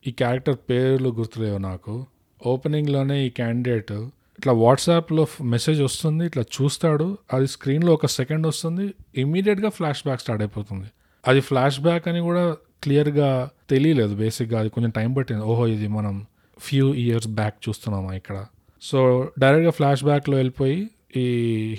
ఈ 0.05 0.11
క్యారెక్టర్ 0.11 0.57
పేర్లు 0.69 1.09
గుర్తులేవు 1.09 1.57
నాకు. 1.57 1.93
ఓపెనింగ్లోనే 2.41 3.17
ఈ 3.25 3.29
క్యాండిడేట్ 3.29 3.91
ఇట్లా 4.39 4.53
వాట్సాప్లో 4.53 5.27
మెసేజ్ 5.53 5.81
వస్తుంది 5.81 6.23
ఇట్లా 6.25 6.43
చూస్తాడు 6.55 7.17
అది 7.33 7.47
స్క్రీన్లో 7.47 7.91
ఒక 7.93 8.05
సెకండ్ 8.05 8.47
వస్తుంది 8.47 8.85
ఇమీడియట్గా 9.23 9.69
ఫ్లాష్ 9.69 10.01
బ్యాక్ 10.07 10.21
స్టార్ట్ 10.23 10.41
అయిపోతుంది. 10.41 10.87
అది 11.27 11.39
ఫ్లాష్ 11.39 11.79
బ్యాక్ 11.79 12.07
అని 12.07 12.21
కూడా 12.21 12.43
క్లియర్గా 12.83 13.49
తెలియలేదు 13.69 14.13
బేసిక్గా 14.15 14.59
అది 14.59 14.69
కొంచెం 14.69 14.91
టైం 14.91 15.13
పట్టింది. 15.13 15.43
ఓహో 15.51 15.67
ఇది 15.67 15.87
మనం 15.87 16.25
ఫ్యూ 16.59 16.87
ఇయర్స్ 16.93 17.29
బ్యాక్ 17.39 17.55
చూస్తున్నామా 17.67 18.11
ఇక్కడ? 18.13 18.37
సో 18.81 18.99
డైరెక్ట్గా 19.39 19.71
ఫ్లాష్ 19.71 20.03
బ్యాక్లో 20.03 20.37
వెళ్ళిపోయి 20.37 20.89
ఈ 21.17 21.25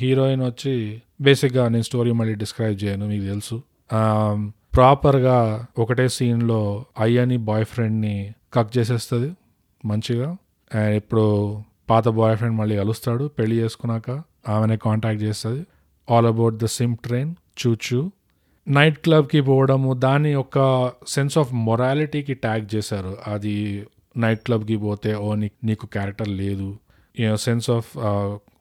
హీరోయిన్ 0.01 0.43
వచ్చి 0.43 1.03
బేసిక్గా 1.21 1.69
నేను 1.69 1.83
స్టోరీ 1.83 2.13
మళ్ళీ 2.13 2.35
డిస్క్రైబ్ 2.35 2.85
చేయను 2.85 3.07
మీకు 3.13 3.25
తెలుసు. 3.25 3.57
ప్రాపర్గా 4.77 5.39
ఒకటే 5.79 6.09
సీన్లో 6.09 6.61
అయ్యని 7.01 7.37
బాయ్ 7.51 7.65
ఫ్రెండ్ని 7.65 8.17
కక్ 8.55 8.79
చేసేస్తుంది 8.79 9.31
మంచిగా. 9.85 10.29
అండ్ 10.75 10.97
ఇప్పుడు 10.97 11.63
పాత 11.91 12.09
బాయ్ 12.09 12.37
ఫ్రెండ్ 12.37 12.57
మళ్ళీ 12.57 12.77
కలుస్తాడు. 12.77 13.25
పెళ్ళి 13.39 13.57
చేసుకున్నాక 13.57 14.23
ఆమెనే 14.49 14.77
కాంటాక్ట్ 14.77 15.23
చేస్తుంది. 15.23 15.67
All 16.11 16.27
about 16.27 16.55
the 16.55 16.65
steam 16.65 16.97
train 16.97 17.35
choo choo 17.67 18.11
night 18.69 18.99
క్లబ్కి 18.99 19.41
పోవడము 19.41 19.95
దాన్ని 19.95 20.35
ఒక 20.35 20.93
సెన్స్ 21.09 21.39
ఆఫ్ 21.39 21.53
మొరాలిటీకి 21.53 22.35
ట్యాగ్ 22.35 22.75
చేశారు. 22.75 23.17
అది 23.27 23.87
నైట్ 24.17 24.41
క్లబ్కి 24.41 24.77
పోతే 24.77 25.15
ఓ 25.15 25.35
నీ 25.35 25.51
నీకు 25.65 25.87
క్యారెక్టర్ 25.87 26.29
లేదు. 26.29 26.79
సెన్స్ 27.35 27.71
ఆఫ్ 27.71 27.99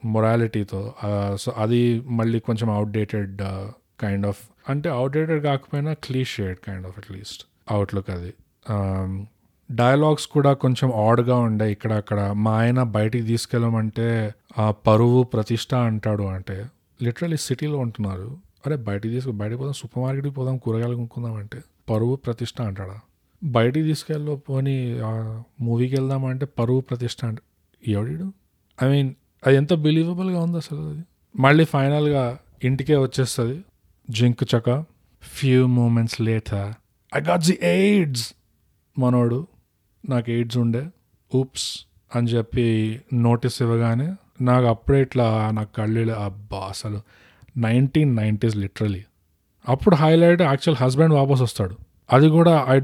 మొరాలిటీతో 0.05 0.93
సో 1.35 1.53
అది 1.57 2.00
మళ్ళీ 2.00 2.39
కొంచెం 2.39 2.69
అవుట్డేటెడ్ 2.69 3.38
కైండ్ 4.00 4.27
ఆఫ్ 4.27 4.39
అంటే 4.69 4.89
అవుట్డేటెడ్ 4.89 5.43
కాకపోయినా 5.43 5.93
clichéd 5.93 6.57
kind 6.67 6.88
of 6.88 6.97
at least 6.97 7.45
outlook 7.71 8.09
అది. 8.09 8.33
Um, 8.71 9.27
డయలాగ్స్ 9.72 10.27
కూడా 10.27 10.53
కొంచెం 10.53 10.91
ఆడ్గా 11.07 11.36
ఉండే 11.36 11.72
ఇక్కడ 11.72 11.93
అక్కడ. 11.93 12.31
మా 12.31 12.51
ఆయన 12.62 12.84
బయటికి 12.84 13.25
తీసుకెళ్ళమంటే 13.25 14.34
ఆ 14.57 14.72
పరువు 14.72 15.24
ప్రతిష్ట 15.24 15.75
అంటాడు 15.75 16.24
అంటే 16.24 16.65
లిటరలీ 17.01 17.38
సిటీలో 17.38 17.77
ఉంటున్నారు. 17.77 18.38
అరే 18.65 18.75
బయటికి 18.75 19.13
తీసుకు 19.13 19.31
బయటకు 19.31 19.57
పోదాం 19.57 19.74
సూపర్ 19.74 20.03
మార్కెట్కి 20.03 20.34
పోదాం 20.34 20.57
కూరగాయలు 20.57 20.95
కొనుక్కుందాం 20.95 21.34
అంటే 21.34 21.62
పరువు 21.89 22.15
ప్రతిష్ట 22.15 22.62
అంటాడా? 22.62 23.00
బయటికి 23.43 23.86
తీసుకెళ్ళి 23.88 24.36
పోనీ 24.36 25.00
మూవీకి 25.62 25.95
వెళ్దామంటే 25.95 26.45
పరువు 26.45 26.79
ప్రతిష్ట 26.79 27.25
అంటే 27.25 27.41
ఎవడు 27.88 28.31
ఐ 28.84 28.89
మీన్ 28.91 29.13
అది 29.48 29.55
ఎంత 29.57 29.74
బిలీవబుల్గా 29.74 30.39
ఉంది 30.39 30.57
అసలు 30.57 30.89
అది? 30.89 31.03
మళ్ళీ 31.36 31.65
ఫైనల్గా 31.65 32.38
ఇంటికే 32.63 32.95
వచ్చేస్తుంది. 32.95 33.63
జింక్ 34.10 34.43
చక. 34.55 34.84
Few 35.22 35.67
moments 35.67 36.22
later 36.22 36.74
I 37.15 37.22
got 37.22 37.41
the 37.41 37.60
AIDS 37.63 38.34
మనోడు. 39.00 39.48
నాకు 40.09 40.29
ఎయిడ్స్ 40.31 40.57
ఉండే. 40.57 40.83
ఊప్స్ 41.35 41.85
అని 42.15 42.27
చెప్పి 42.27 42.65
నోటీస్ 43.13 43.62
ఇవ్వగానే 43.62 44.13
నాకు 44.41 44.65
అప్పుడే 44.65 45.01
ఇట్లా 45.01 45.51
నాకు 45.53 45.75
కళ్ళు 45.75 46.13
అబ్బా 46.13 46.57
అసలు 46.57 47.01
నైన్టీన్ 47.57 48.15
నైంటీస్ 48.15 48.55
లిటరలీ 48.55 49.03
అప్పుడు 49.69 49.95
హైలైట్ 49.95 50.41
యాక్చువల్ 50.41 50.83
హస్బెండ్ 50.83 51.13
వాపస్ 51.13 51.41
వస్తాడు. 51.41 51.75
అది 52.13 52.27
కూడా 52.29 52.65
ఐ 52.69 52.79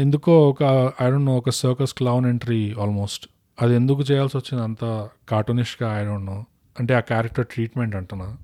ఎందుకో 0.00 0.48
ఒక 0.48 0.62
ఐ 1.02 1.10
డోంట్ 1.10 1.26
నో 1.26 1.36
ఒక 1.36 1.50
సర్కస్ 1.50 1.94
క్లౌన్ 1.94 2.26
ఎంట్రీ 2.26 2.74
ఆల్మోస్ట్ 2.80 3.28
అది 3.62 3.74
ఎందుకు 3.74 4.00
చేయాల్సి 4.00 4.36
వచ్చింది 4.36 4.64
అంత 4.64 5.08
కార్టూనిష్గా 5.28 6.00
ఐ 6.00 6.04
డోంట్ 6.04 6.26
నో 6.26 6.44
అంటే 6.78 6.94
ఆ 6.94 7.00
క్యారెక్టర్ 7.00 7.46
ట్రీట్మెంట్ 7.46 7.96
అంటున్నా 7.96 8.36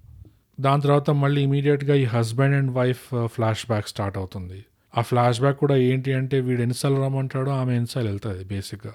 దాని 0.60 0.82
తర్వాత 0.82 1.10
మళ్ళీ 1.10 1.42
ఇమీడియట్గా 1.42 1.94
ఈ 1.94 2.04
husband 2.04 2.56
and 2.56 2.70
wife 2.70 3.26
flashback 3.66 3.88
start 3.88 4.18
అవుతుంది. 4.18 4.64
ఆ 4.96 5.00
ఫ్లాష్ 5.00 5.40
బ్యాక్ 5.40 5.58
కూడా 5.58 5.76
ఏంటి 5.76 6.12
అంటే 6.12 6.40
వీడు 6.40 6.62
ఎన్నిసార్లు 6.62 7.02
రమ్మంటాడో 7.02 7.52
ఆమె 7.52 7.74
ఎన్నిసార్లు 7.74 8.10
వెళ్తుంది 8.10 8.44
బేసిక్గా 8.44 8.92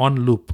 ఆన్ 0.00 0.18
లూప్ 0.18 0.52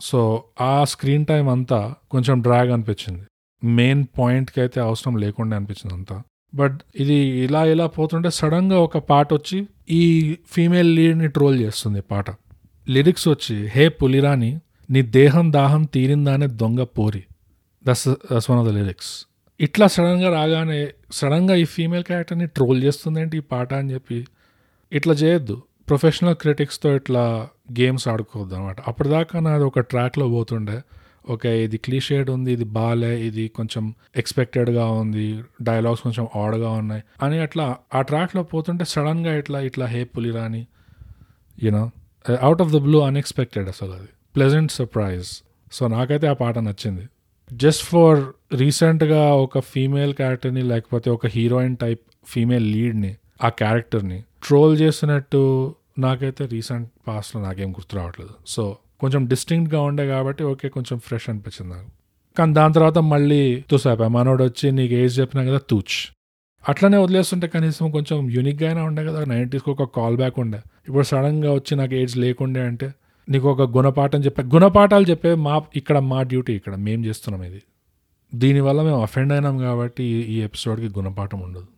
సో 0.00 0.44
ఆ 0.60 0.84
స్క్రీన్ 0.84 1.26
టైం 1.26 1.48
అంతా 1.48 1.94
కొంచెం 2.10 2.42
డ్రాగ్ 2.42 2.70
అనిపించింది. 2.70 3.24
మెయిన్ 3.64 4.06
పాయింట్కి 4.18 4.60
అయితే 4.60 4.80
అవసరం 4.80 5.16
లేకుండా 5.16 5.56
అనిపించింది 5.56 5.94
అంతా. 5.94 6.22
బట్ 6.54 6.80
ఇది 6.96 7.14
ఇలా 7.14 7.64
ఇలా 7.64 7.86
పోతుంటే 7.86 8.30
సడన్గా 8.30 8.78
ఒక 8.78 8.98
పాట 8.98 9.34
వచ్చి 9.34 9.68
ఈ 9.90 10.36
ఫీమేల్ 10.46 10.96
లీడ్ని 10.96 11.28
ట్రోల్ 11.28 11.60
చేస్తుంది 11.60 12.00
పాట. 12.00 12.30
లిరిక్స్ 12.88 13.28
వచ్చి 13.28 13.66
హే 13.66 13.88
పులిరాని 13.88 14.60
నీ 14.90 15.02
దేహం 15.02 15.52
దాహం 15.52 15.84
తీరిందానే 15.84 16.46
దొంగ 16.46 16.82
పోరి. 16.82 17.24
దస్ 17.86 18.08
దస్ 18.08 18.50
వన్ 18.50 18.60
ఆఫ్ 18.60 18.68
ద 18.68 18.70
లిరిక్స్ 18.70 19.25
ఇట్లా 19.60 19.86
సడన్గా 19.94 20.28
రాగానే 20.38 20.80
సడన్గా 21.18 21.54
ఈ 21.62 21.64
ఫీమేల్ 21.74 22.04
క్యారెక్టర్ని 22.08 22.46
ట్రోల్ 22.56 22.80
చేస్తుందేంటి 22.84 23.36
ఈ 23.40 23.44
పాట 23.52 23.70
అని 23.80 23.88
చెప్పి 23.94 24.18
ఇట్లా 24.92 25.14
చేయొద్దు. 25.22 25.56
ప్రొఫెషనల్ 25.88 26.36
క్రిటిక్స్తో 26.42 26.88
ఇట్లా 26.96 27.22
గేమ్స్ 27.78 28.06
ఆడుకోవద్దు 28.12 28.54
అనమాట 28.58 28.78
అప్పటిదాకా 28.90 29.40
నాది 29.46 29.64
ఒక 29.70 29.82
ట్రాక్లో 29.92 30.26
పోతుండే. 30.34 30.76
ఓకే 31.34 31.50
ఇది 31.64 31.78
క్లీషేడ్ 31.86 32.28
ఉంది 32.34 32.50
ఇది 32.56 32.66
బాలే 32.76 33.12
ఇది 33.28 33.44
కొంచెం 33.58 33.84
ఎక్స్పెక్టెడ్గా 34.20 34.84
ఉంది 35.00 35.26
డైలాగ్స్ 35.68 36.02
కొంచెం 36.06 36.26
ఆడ్గా 36.42 36.70
ఉన్నాయి 36.80 37.02
అని 37.26 37.38
అట్లా 37.46 37.66
ఆ 37.98 38.02
ట్రాక్లో 38.10 38.42
పోతుంటే 38.52 38.84
సడన్గా 38.92 39.32
ఇట్లా 39.40 39.60
ఇట్లా 39.68 39.86
hey 39.94 40.02
పులిరాని 40.14 40.62
you know 41.58 41.84
out 42.46 42.62
of 42.64 42.72
the 42.76 42.80
blue 42.86 43.00
unexpected 43.08 43.68
అసలు 43.74 43.92
అది. 43.98 44.10
ప్లెజెంట్ 44.36 44.72
సర్ప్రైజ్ 44.78 45.30
సో 45.72 45.82
నాకైతే 45.96 46.26
ఆ 46.32 46.36
పాట 46.42 46.58
నచ్చింది. 46.68 47.04
జస్ట్ 47.52 47.82
ఫర్ 47.82 48.24
రీసెంట్గా 48.54 49.34
ఒక 49.34 49.58
ఫీమేల్ 49.58 50.14
క్యారెక్టర్ని 50.14 50.62
లేకపోతే 50.62 51.10
ఒక 51.10 51.26
హీరోయిన్ 51.26 51.76
టైప్ 51.76 52.00
ఫీమేల్ 52.26 52.72
లీడ్ని 52.72 53.16
ఆ 53.44 53.48
క్యారెక్టర్ని 53.48 54.24
ట్రోల్ 54.46 54.80
చేసినట్టు 54.80 55.74
నాకైతే 55.98 56.46
రీసెంట్ 56.46 56.90
పాస్ట్లో 57.08 57.42
నాకేం 57.42 57.72
గుర్తు 57.72 57.96
రావట్లేదు. 57.96 58.30
సో 58.46 58.76
కొంచెం 59.00 59.26
డిస్టింక్ట్గా 59.26 59.80
ఉండే 59.80 60.06
కాబట్టి 60.06 60.44
ఓకే 60.44 60.68
కొంచెం 60.68 60.98
ఫ్రెష్ 60.98 61.30
అనిపించింది 61.30 61.74
నాకు. 61.74 61.88
కానీ 62.38 62.52
దాని 62.52 62.74
తర్వాత 62.74 62.98
మళ్ళీ 62.98 63.64
తుసాపా 63.70 64.08
మనోడు 64.08 64.44
వచ్చి 64.44 64.70
నీకు 64.70 64.94
ఏజ్ 64.94 65.20
చెప్పినా 65.20 65.44
కదా 65.44 65.58
తూచ్. 65.58 66.14
అట్లనే 66.68 66.96
వదిలేస్తుంటే 66.96 67.46
కనీసం 67.46 67.90
కొంచెం 67.90 68.30
యూనిక్గా 68.30 68.68
అయినా 68.68 68.84
ఉండే 68.84 69.04
కదా 69.04 69.24
నైంటీస్కి 69.24 69.70
ఒక 69.70 69.82
కాల్ 69.82 70.16
బ్యాక్ 70.16 70.38
ఉండే. 70.38 70.58
ఇప్పుడు 70.88 71.04
సడన్గా 71.04 71.52
వచ్చి 71.52 71.76
నాకు 71.76 71.94
ఏజ్ 71.94 72.16
లేకుండే 72.16 72.60
అంటే 72.60 72.94
నీకు 73.28 73.46
ఒక 73.52 73.62
గుణపాఠం 73.76 74.20
చెప్పే 74.26 74.42
గుణపాఠాలు 74.54 75.06
చెప్పే 75.10 75.30
మా 75.46 75.54
ఇక్కడ 75.80 75.98
మా 76.10 76.18
డ్యూటీ 76.32 76.52
ఇక్కడ. 76.58 76.74
మేము 76.86 77.00
చేస్తున్నాం 77.04 77.42
ఇది. 77.48 77.60
దీనివల్ల 78.32 78.80
మేము 78.82 79.00
అఫెండ్ 79.06 79.32
అయినాం 79.32 79.56
కాబట్టి 79.58 80.04
ఈ 80.34 80.36
ఎపిసోడ్కి 80.48 80.88
గుణపాఠం 80.98 81.40
ఉండదు 81.46 81.68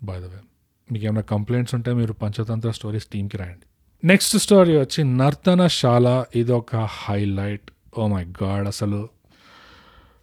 బై 0.00 0.16
ద 0.20 0.26
వే 0.32 0.40
మీకు 0.92 1.04
ఏమైనా 1.08 1.24
కంప్లైంట్స్ 1.32 1.74
ఉంటే 1.74 1.90
మీరు 2.00 2.12
పంచతంత్ర 2.22 2.70
స్టోరీస్ 2.70 3.06
టీమ్కి 3.06 3.36
రాయండి. 3.36 3.66
నెక్స్ట్ 4.02 4.34
స్టోరీ 4.38 4.74
వచ్చి 4.76 5.00
నర్తనశాల 5.20 6.06
ఇది 6.36 6.52
ఒక 6.52 6.76
హైలైట్ 7.00 7.68
ఓ 7.98 8.06
మై 8.06 8.24
గాడ్ 8.42 8.66
అసలు 8.72 9.00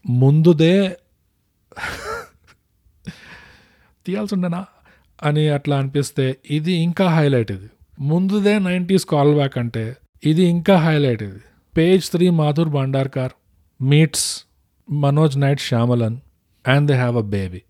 ముందుదే 0.06 0.76
తీయాల్సి 4.06 4.34
ఉండనా 4.36 4.62
అని 5.24 5.44
అట్లా 5.50 5.76
అనిపిస్తే 5.82 6.26
ఇది 6.58 6.74
ఇంకా 6.88 7.06
హైలైట్ 7.18 7.52
ఇది. 7.58 7.70
ముందుదే 8.12 8.60
నైంటీస్ 8.60 9.06
కాల్ 9.14 9.34
బ్యాక్ 9.34 9.58
అంటే 9.58 9.84
ఇది 10.26 10.44
ఇంకా 10.44 10.76
హైలైట్ 10.86 11.24
ఇది. 11.24 11.42
Page 11.78 12.06
three 12.12 12.30
Madhur 12.30 12.70
Bhandarkar 12.70 13.34
meets 13.82 14.28
Manoj 14.90 15.38
Night 15.38 15.60
Shyamalan 15.60 16.18
and 16.66 16.88
they 16.92 16.96
have 16.96 17.18
a 17.18 17.26
baby 17.38 17.62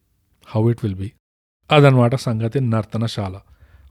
how 0.47 0.61
it 0.71 0.81
will 0.83 0.95
be 0.95 1.09
అదనమాట 1.69 2.15
సంగతి 2.15 2.59
నర్తనశాల. 2.59 3.35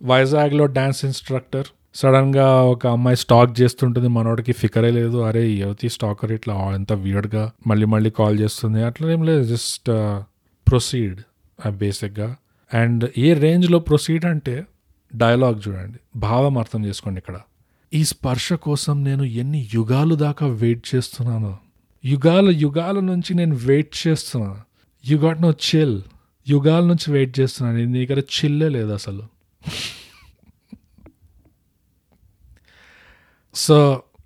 వైజాగ్లో 0.03 0.67
డ్యాన్స్ 0.67 1.05
ఇన్స్ట్రక్టర్. 1.05 1.69
సడన్గా 1.95 2.47
ఒక 2.63 2.87
అమ్మాయి 2.87 3.17
స్టాక్ 3.17 3.61
చేస్తుంటుంది 3.61 4.09
మనోడికి 4.09 4.53
ఫికరే 4.53 4.91
లేదు. 4.91 5.19
అరే 5.23 5.43
యువతి 5.49 5.89
స్టాకర్ 5.89 6.33
ఇట్లా 6.33 6.55
ఎంత 6.75 6.93
వియర్డ్గా 6.93 7.45
మళ్ళీ 7.67 7.87
మళ్ళీ 7.87 8.11
కాల్ 8.11 8.39
చేస్తుంది. 8.39 8.83
అట్లా 8.83 9.13
ఏం 9.13 9.23
లేదు 9.25 9.45
జస్ట్ 9.45 9.91
ప్రొసీడ్ 10.67 11.21
బేసిక్గా 11.83 12.37
అండ్ 12.75 13.05
ఏ 13.19 13.33
రేంజ్లో 13.33 13.79
ప్రొసీడ్ 13.79 14.25
అంటే 14.25 14.55
డైలాగ్ 15.13 15.69
చూడండి. 15.69 15.99
భావం 16.17 16.59
అర్థం 16.59 16.85
చేసుకోండి 16.85 17.19
ఇక్కడ. 17.19 17.37
ఈ 17.99 18.01
స్పర్శ 18.13 18.47
కోసం 18.67 18.97
నేను 19.09 19.25
ఎన్ని 19.41 19.61
యుగాలు 19.75 20.15
దాకా 20.25 20.47
వెయిట్ 20.63 20.85
చేస్తున్నాను. 20.93 21.53
యుగాల 22.05 22.49
యుగాల 22.65 22.97
నుంచి 23.11 23.33
నేను 23.41 23.57
వెయిట్ 23.69 23.93
చేస్తున్నాను 24.05 24.61
యు 25.05 25.17
గాట్ 25.27 25.41
నో 25.47 25.51
చిల్ 25.69 25.97
యుగాల 26.47 26.83
నుంచి 26.93 27.07
వెయిట్ 27.17 27.33
చేస్తున్నాను 27.41 27.77
నీ 27.93 27.99
దగ్గర 28.03 28.21
చిల్లే 28.37 28.69
లేదు 28.77 28.93
అసలు. 28.99 29.25
సో 33.55 33.77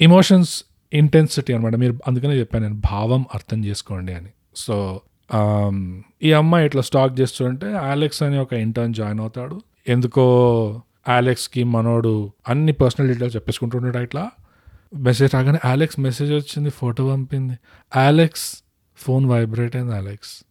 ఇమోషన్స్ 0.07 0.55
ఇంటెన్సిటీ 0.93 1.53
అనమాట 1.57 1.77
మీరు 1.83 1.95
అందుకనే 2.09 2.35
చెప్పాను 2.41 2.65
నేను 2.67 2.81
భావం 2.93 3.23
అర్థం 3.37 3.61
చేసుకోండి 3.69 4.13
అని. 4.19 4.31
సో 4.65 4.75
um, 5.39 5.79
ఈ 6.27 6.31
అమ్మాయి 6.41 6.67
ఇట్లా 6.69 6.83
స్టాక్ 6.89 7.15
చేస్తుంటే 7.21 7.71
అలెక్స్ 7.93 8.23
అని 8.27 8.39
ఒక 8.45 8.53
ఇంటర్న్ 8.67 8.95
జాయిన్ 9.01 9.21
అవుతాడు. 9.25 9.57
ఎందుకో 9.95 10.25
ఆలెక్స్కి 11.09 11.65
మనోడు 11.65 12.33
అన్ని 12.49 12.73
పర్సనల్ 12.73 13.09
డీటెయిల్స్ 13.09 13.37
చెప్పేసుకుంటున్నాడు 13.37 13.99
ఇట్లా? 13.99 14.31
మెసేజ్ 14.97 15.35
రాగానే 15.35 15.59
ఆలెక్స్ 15.65 16.01
మెసేజ్ 16.01 16.33
వచ్చింది 16.33 16.71
ఫోటో 16.71 17.09
పంపింది. 17.09 17.59
ఆలెక్స్ 17.97 18.63
ఫోన్ 18.97 19.27
వైబ్రేట్ 19.27 19.77
అయింది 19.77 19.95
ఆలెక్స్ 19.95 20.45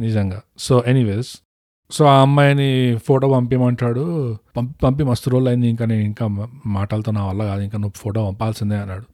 నిజంగా. 0.00 0.40
సో 0.58 0.84
ఎనీవేస్ 0.86 1.38
సో 1.90 2.04
ఆ 2.04 2.20
అమ్మాయిని 2.20 2.98
ఫోటో 2.98 3.28
పంపించమంటాడు 3.28 4.38
పంపి 4.56 4.74
పంపి 4.82 5.04
మస్తు 5.04 5.30
రోజులు 5.30 5.48
అయింది 5.48 5.68
ఇంకా 5.68 5.84
నేను 5.84 6.00
ఇంకా 6.00 6.26
మాటలతో 6.66 7.12
నా 7.12 7.26
వల్ల 7.26 7.44
కాదు 7.44 7.60
ఇంకా 7.60 7.78
నువ్వు 7.78 7.98
ఫోటో 7.98 8.26
పంపాల్సిందే 8.26 8.76
అన్నాడు. 8.76 9.06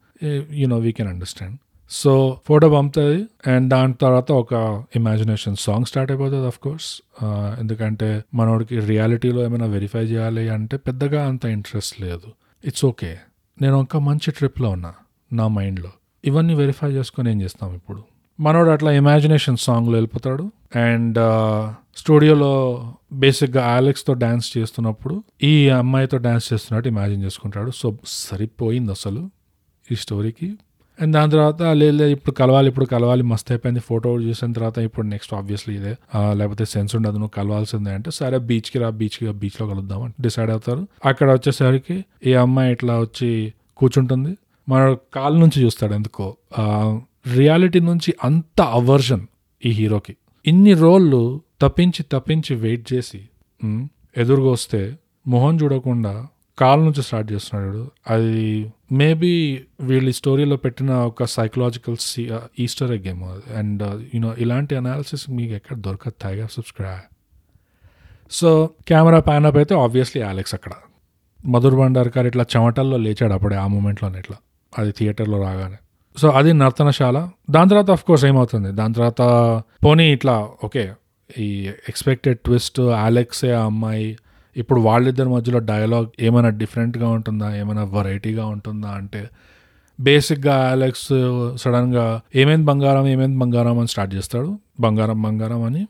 You 0.53 0.67
know 0.67 0.77
we 0.77 0.91
can 0.91 1.07
understand 1.07 1.57
so 1.91 2.11
photo 2.47 2.67
పంపుతుంది 2.69 3.19
అండ్ 3.51 3.65
దాని 3.73 3.93
తర్వాత 4.01 4.29
ఒక 4.41 4.53
ఇమాజినేషన్ 4.95 5.55
సాంగ్ 5.65 5.85
స్టార్ట్ 5.85 6.09
అయిపోతుంది 6.11 6.47
అఫ్ 6.47 6.59
కోర్స్ 6.65 6.89
ఎందుకంటే 7.59 8.09
మనోడికి 8.39 8.77
రియాలిటీలో 8.91 9.39
ఏమైనా 9.45 9.67
వెరిఫై 9.75 10.03
చేయాలి 10.03 10.43
అంటే 10.55 10.77
పెద్దగా 10.87 11.21
అంత 11.29 11.45
ఇంట్రెస్ట్ 11.57 11.95
లేదు. 12.01 12.27
ఇట్స్ 12.63 12.85
ఓకే 12.91 13.11
నేను 13.57 13.77
ఒక 13.83 13.97
మంచి 14.09 14.31
ట్రిప్లో 14.31 14.69
ఉన్నా 14.69 14.91
నా 15.31 15.47
మైండ్లో 15.57 15.91
ఇవన్నీ 16.23 16.53
వెరిఫై 16.61 16.89
చేసుకొని 16.97 17.27
ఏం 17.31 17.39
చేస్తాం 17.45 17.69
ఇప్పుడు? 17.79 18.01
మనోడు 18.39 18.69
అట్లా 18.75 18.91
ఇమాజినేషన్ 19.01 19.57
సాంగ్లో 19.67 19.95
వెళ్ళిపోతాడు 19.97 20.43
అండ్ 20.87 21.17
స్టూడియోలో 21.97 22.53
బేసిక్గా 23.23 23.61
ఆలెక్స్తో 23.75 24.13
డ్యాన్స్ 24.23 24.47
చేస్తున్నప్పుడు 24.57 25.15
ఈ 25.43 25.53
అమ్మాయితో 25.81 26.17
డ్యాన్స్ 26.27 26.47
చేస్తున్నట్టు 26.53 26.87
ఇమాజిన్ 26.93 27.21
చేసుకుంటాడు. 27.23 27.71
సో 27.81 27.87
సరిపోయింది 28.27 28.91
అసలు 28.97 29.21
ఈ 29.87 29.97
స్టోరీకి 30.05 30.49
అండ్ 31.01 31.11
దాని 31.15 31.29
తర్వాత 31.33 31.61
లేదు 31.79 31.95
లేదు, 31.99 32.11
ఇప్పుడు 32.17 32.33
కలవాలి 32.39 32.67
ఇప్పుడు 32.71 32.87
కలవాలి 32.93 33.23
మస్త్ 33.31 33.49
అయిపోయింది. 33.53 33.81
ఫోటో 33.89 34.11
చూసిన 34.27 34.49
తర్వాత 34.57 34.77
ఇప్పుడు 34.87 35.05
నెక్స్ట్ 35.13 35.33
ఆబ్వియస్లీ 35.39 35.73
ఇదే. 35.79 35.93
లేకపోతే 36.39 36.65
సెన్స్ 36.73 36.93
ఉండదు 36.99 37.17
నువ్వు 37.21 37.33
కలవాల్సిందే 37.37 37.91
అంటే 37.97 38.11
సరే 38.19 38.37
బీచ్కి 38.49 38.77
రా 38.83 38.89
బీచ్కి 38.99 39.25
బీచ్లో 39.41 39.65
కలుద్దాం 39.71 40.01
అని 40.05 40.15
డిసైడ్ 40.25 40.51
అవుతారు. 40.55 40.83
అక్కడ 41.09 41.27
వచ్చేసరికి 41.37 41.97
ఈ 42.29 42.33
అమ్మాయి 42.43 42.71
ఇట్లా 42.77 42.95
వచ్చి 43.05 43.31
కూర్చుంటుంది? 43.79 44.31
మన 44.67 44.81
కాళ్ళ 45.15 45.35
నుంచి 45.43 45.57
చూస్తాడు 45.65 45.93
ఎందుకో. 45.99 46.27
రియాలిటీ 47.35 47.79
నుంచి 47.89 48.09
అంత 48.23 48.59
అవర్జన్ 48.79 49.25
ఈ 49.63 49.69
హీరోకి. 49.79 50.15
ఇన్ని 50.45 50.73
రోజులు 50.85 51.21
తప్పించి 51.61 52.01
తప్పించి 52.13 52.53
వెయిట్ 52.63 52.85
చేసి 52.93 53.19
ఎదురుగా 54.21 54.51
వస్తే 54.57 54.81
మొహం 55.27 55.55
చూడకుండా 55.61 56.13
కాల్ 56.59 56.81
నుంచి 56.81 57.03
స్టార్ట్ 57.03 57.31
చేస్తున్నాడు 57.31 57.91
అది 58.09 58.73
మేబీ 58.91 59.61
వీళ్ళ 59.81 60.11
స్టోరీలో 60.11 60.55
పెట్టిన 60.55 60.91
ఒక 60.91 61.23
సైకలాజికల్ 61.23 61.95
ఈస్టర్ 62.59 62.91
ఎగ్ 62.91 63.07
ఏమో. 63.07 63.39
అండ్ 63.55 63.83
యూనో 64.15 64.31
uh, 64.31 64.39
ఇలాంటి 64.39 64.75
అనాలిసిస్ 64.75 65.29
మీకు 65.29 65.53
ఎక్కడ 65.53 65.77
దొరకదు. 65.77 66.13
తాగా 66.21 66.47
subscribe 66.47 67.15
so 68.31 68.69
camera 68.87 69.19
pan 69.19 69.45
up 69.45 69.57
అయితే 69.57 69.75
ఆబ్వియస్లీ 69.75 70.21
అలెక్స్ 70.21 70.53
అక్కడ. 70.53 70.71
మధుర్ 71.45 71.75
భండార్కర్ 71.75 72.27
ఇట్లా 72.27 72.45
చెమటల్లో 72.55 72.97
లేచాడు 72.97 73.33
అప్పుడే 73.33 73.55
ఆ 73.55 73.67
మూమెంట్లోనే 73.67 74.19
ఇట్లా. 74.19 74.37
అది 74.77 74.91
థియేటర్లో 74.91 75.41
రాగానే. 75.41 75.75
సో 76.17 76.29
అది 76.29 76.53
నర్తనశాల. 76.53 77.29
దాని 77.49 77.69
తర్వాత 77.69 77.91
అఫ్ 77.91 78.03
కోర్స్ 78.03 78.25
ఏమవుతుంది? 78.25 78.71
దాని 78.71 78.93
తర్వాత 78.93 79.21
పోనీ 79.85 80.11
ఇట్లా 80.11 80.49
ఓకే 80.63 80.93
ఈ 81.39 81.71
ఎక్స్పెక్టెడ్ 81.89 82.39
ట్విస్ట్ 82.39 82.79
అలెక్సే 82.79 83.51
ఆ 83.51 83.65
అమ్మాయి 83.65 84.17
ఇప్పుడు 84.57 84.79
వాళ్ళిద్దరి 84.79 85.29
మధ్యలో 85.29 85.59
డైలాగ్ 85.59 86.07
ఏమైనా 86.19 86.49
డిఫరెంట్గా 86.49 87.09
ఉంటుందా? 87.09 87.55
ఏమైనా 87.55 87.83
వెరైటీగా 87.83 88.45
ఉంటుందా? 88.45 88.89
అంటే 88.89 89.29
బేసిక్గా 89.99 90.71
అలెక్స్ 90.71 91.09
సడన్గా 91.55 92.21
ఏమైంది 92.35 92.65
బంగారం? 92.65 93.07
ఏమైంది 93.07 93.37
బంగారం? 93.37 93.79
అని 93.79 93.87
స్టార్ట్ 93.87 94.15
చేస్తాడు. 94.15 94.59
బంగారం 94.79 95.21
బంగారం 95.21 95.63
అని. 95.63 95.87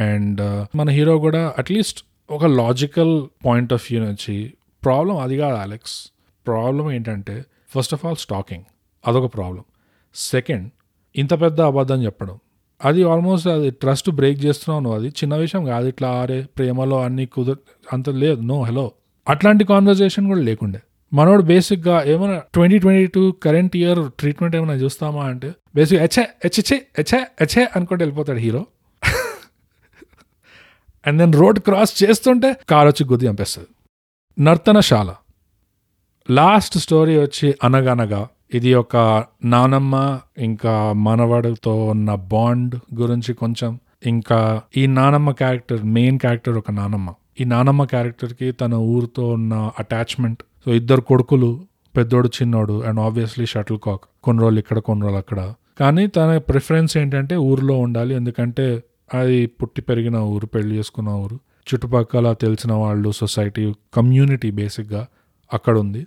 అండ్ 0.00 0.40
uh, 0.40 0.66
మన 0.74 0.90
హీరో 0.90 1.18
కూడా 1.18 1.54
అట్లీస్ట్ 1.58 2.04
ఒక 2.30 2.44
లాజికల్ 2.44 3.26
పాయింట్ 3.46 3.72
ఆఫ్ 3.72 3.92
వ్యూ 3.92 4.04
నుంచి 4.04 4.54
ప్రాబ్లం 4.84 5.16
అది 5.16 5.36
కాదు 5.36 5.56
అలెక్స్ 5.56 6.12
ప్రాబ్లం 6.46 6.92
ఏంటంటే 6.92 7.44
ఫస్ట్ 7.68 7.94
ఆఫ్ 7.94 8.06
ఆల్ 8.06 8.16
స్టాకింగ్ 8.16 8.64
అదొక 9.06 9.34
ప్రాబ్లం 9.34 9.64
సెకండ్ 10.14 10.70
ఇంత 11.16 11.40
పెద్ద 11.40 11.60
అబద్ధం 11.60 12.04
చెప్పడం. 12.04 12.38
అది 12.84 13.02
ఆల్మోస్ట్ 13.02 13.48
అది 13.48 13.70
ట్రస్ట్ 13.70 14.10
బ్రేక్ 14.10 14.44
చేస్తున్నావు 14.44 14.82
నువ్వు. 14.82 14.98
అది 14.98 15.08
చిన్న 15.08 15.36
విషయం 15.36 15.64
కాదు. 15.64 15.86
ఇట్లా 15.86 16.08
ఆరే 16.08 16.46
ప్రేమలో 16.58 17.02
అన్ని 17.02 17.26
కుదర 17.26 17.54
అంత 17.92 18.08
లేదు. 18.08 18.40
నో 18.40 18.62
హలో 18.62 18.92
అట్లాంటి 19.28 19.64
కాన్వర్జేషన్ 19.64 20.26
కూడా 20.26 20.40
లేకుండే. 20.40 20.82
మనోడు 21.12 21.42
బేసిక్గా 21.42 22.02
ఏమైనా 22.02 22.42
twenty 22.54 22.78
twenty 22.78 23.06
two 23.06 23.32
current 23.32 23.76
year 23.76 24.12
treatment 24.18 24.56
ఏమైనా 24.56 24.74
చూస్తామా 24.74 25.24
అంటే 25.24 25.54
బేసిక్ 25.74 26.00
హెచ్ఏ 26.00 26.22
హెచ్హెచ్ఏ 26.22 26.76
హెచ్ఏ 26.76 27.24
హెచ్ఏ 27.40 27.66
అనుకుంటే 27.76 28.04
వెళ్ళిపోతాడు 28.04 28.38
hero 28.38 28.66
and 31.06 31.18
then 31.18 31.34
road 31.34 31.58
cross 31.58 32.04
చేస్తుంటే 32.04 32.56
కార్ 32.70 32.86
వచ్చి 32.86 33.06
గుద్ది 33.06 33.28
చంపేస్తుంది. 33.28 33.68
నర్తనశాల. 34.44 35.14
లాస్ట్ 36.30 36.78
స్టోరీ 36.78 37.18
వచ్చి 37.18 37.54
అనగనగా 37.64 38.28
ఇది 38.54 38.74
ఒక 38.74 39.24
నానమ్మ 39.44 40.20
ఇంకా 40.38 40.92
మనవాడితో 40.92 41.84
ఉన్న 41.84 42.14
బాండ్ 42.14 42.74
గురించి 42.94 43.34
కొంచెం. 43.34 43.80
ఇంకా 44.06 44.62
ఈ 44.76 44.86
నానమ్మ 44.86 45.30
క్యారెక్టర్ 45.30 45.84
మెయిన్ 45.84 46.18
క్యారెక్టర్ 46.18 46.58
ఒక 46.58 46.70
నానమ్మ. 46.70 47.14
ఈ 47.40 47.44
నానమ్మ 47.44 47.84
క్యారెక్టర్కి 47.84 48.52
తన 48.52 48.74
ఊరితో 48.74 49.28
ఉన్న 49.28 49.70
అటాచ్మెంట్. 49.78 50.42
సో 50.64 50.74
ఇద్దరు 50.74 51.00
కొడుకులు 51.00 51.60
పెద్దోడు 51.96 52.28
చిన్నోడు 52.28 52.82
అండ్ 52.82 53.00
ఆబ్వియస్లీ 53.00 53.46
షటిల్ 53.46 53.78
కాక్. 53.78 54.00
కొన్ని 54.24 54.42
రోజులు 54.42 54.58
ఇక్కడ 54.58 54.78
కొన్ని 54.78 55.02
రోజులు 55.02 55.18
అక్కడ. 55.18 55.54
కానీ 55.80 56.06
తన 56.06 56.38
ప్రిఫరెన్స్ 56.38 56.96
ఏంటంటే 56.96 57.36
ఊరిలో 57.36 57.78
ఉండాలి. 57.78 58.14
ఎందుకంటే 58.14 58.82
అది 59.14 59.46
పుట్టి 59.46 59.82
పెరిగిన 59.82 60.16
ఊరు 60.16 60.46
పెళ్ళి 60.46 60.78
చేసుకున్న 60.78 61.08
ఊరు. 61.08 61.38
చుట్టుపక్కల 61.68 62.32
తెలిసిన 62.32 62.72
వాళ్ళు 62.72 63.12
సొసైటీ 63.12 63.72
కమ్యూనిటీ 63.94 64.50
బేసిక్గా 64.50 65.06
అక్కడ 65.52 65.78
ఉంది 65.78 66.06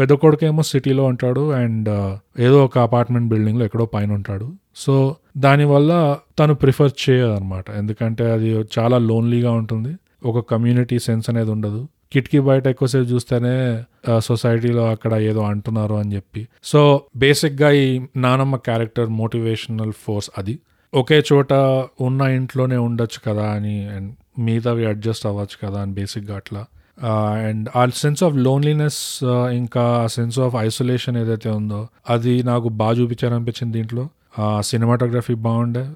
పెద్ద 0.00 0.12
కొడుకేమో 0.12 0.62
సిటీలో 0.62 1.04
ఉంటాడు 1.04 1.52
అండ్ 1.52 2.18
ఏదో 2.40 2.64
ఒక 2.64 2.78
అపార్ట్మెంట్ 2.78 3.28
బిల్డింగ్లో 3.28 3.64
ఎక్కడో 3.64 3.84
పైన 3.84 4.12
ఉంటాడు. 4.12 4.52
సో 4.76 5.16
దానివల్ల 5.36 6.18
తను 6.38 6.54
ప్రిఫర్ 6.54 7.10
చేయదనమాట 7.10 7.70
ఎందుకంటే 7.70 8.32
అది 8.32 8.64
చాలా 8.78 8.98
లోన్లీగా 8.98 9.50
ఉంటుంది. 9.50 9.96
ఒక 10.24 10.50
కమ్యూనిటీ 10.50 10.98
సెన్స్ 10.98 11.30
అనేది 11.30 11.50
ఉండదు. 11.50 11.88
కిటికీ 12.12 12.38
బయట 12.38 12.66
ఎక్కువసేపు 12.66 13.08
చూస్తేనే 13.08 13.82
సొసైటీలో 14.18 14.90
అక్కడ 14.90 15.14
ఏదో 15.14 15.42
అంటున్నారు 15.42 15.94
అని 15.94 16.14
చెప్పి. 16.14 16.48
సో 16.64 17.02
బేసిక్గా 17.16 17.70
ఈ 17.70 18.00
నానమ్మ 18.16 18.56
క్యారెక్టర్ 18.56 19.08
మోటివేషనల్ 19.08 19.92
ఫోర్స్ 19.92 20.30
అది. 20.38 20.58
ఒకే 20.94 21.22
చోట 21.32 21.52
ఉన్న 22.00 22.20
ఇంట్లోనే 22.20 22.76
ఉండొచ్చు 22.76 23.30
కదా 23.30 23.50
అని 23.50 23.88
అండ్ 23.88 24.40
మిగతావి 24.40 24.86
అడ్జస్ట్ 24.86 25.26
అవ్వచ్చు 25.26 25.68
కదా 25.68 25.80
అని 25.80 25.92
బేసిక్గా 25.92 26.36
అట్లా. 26.36 26.64
అండ్ 27.02 27.68
ఆ 27.76 27.86
సెన్స్ 27.86 28.22
ఆఫ్ 28.22 28.36
లోన్లీనెస్ 28.36 29.20
ఇంకా 29.52 29.80
ఆ 29.80 30.06
సెన్స్ 30.06 30.38
ఆఫ్ 30.38 30.54
ఐసోలేషన్ 30.56 31.16
ఏదైతే 31.16 31.50
ఉందో 31.50 31.88
అది 32.10 32.42
నాకు 32.42 32.68
బాగా 32.68 32.92
చూపించారనిపించింది 32.92 33.78
దీంట్లో. 33.78 34.08
సినిమాటోగ్రఫీ 34.60 35.34
బాగుండే. 35.34 35.90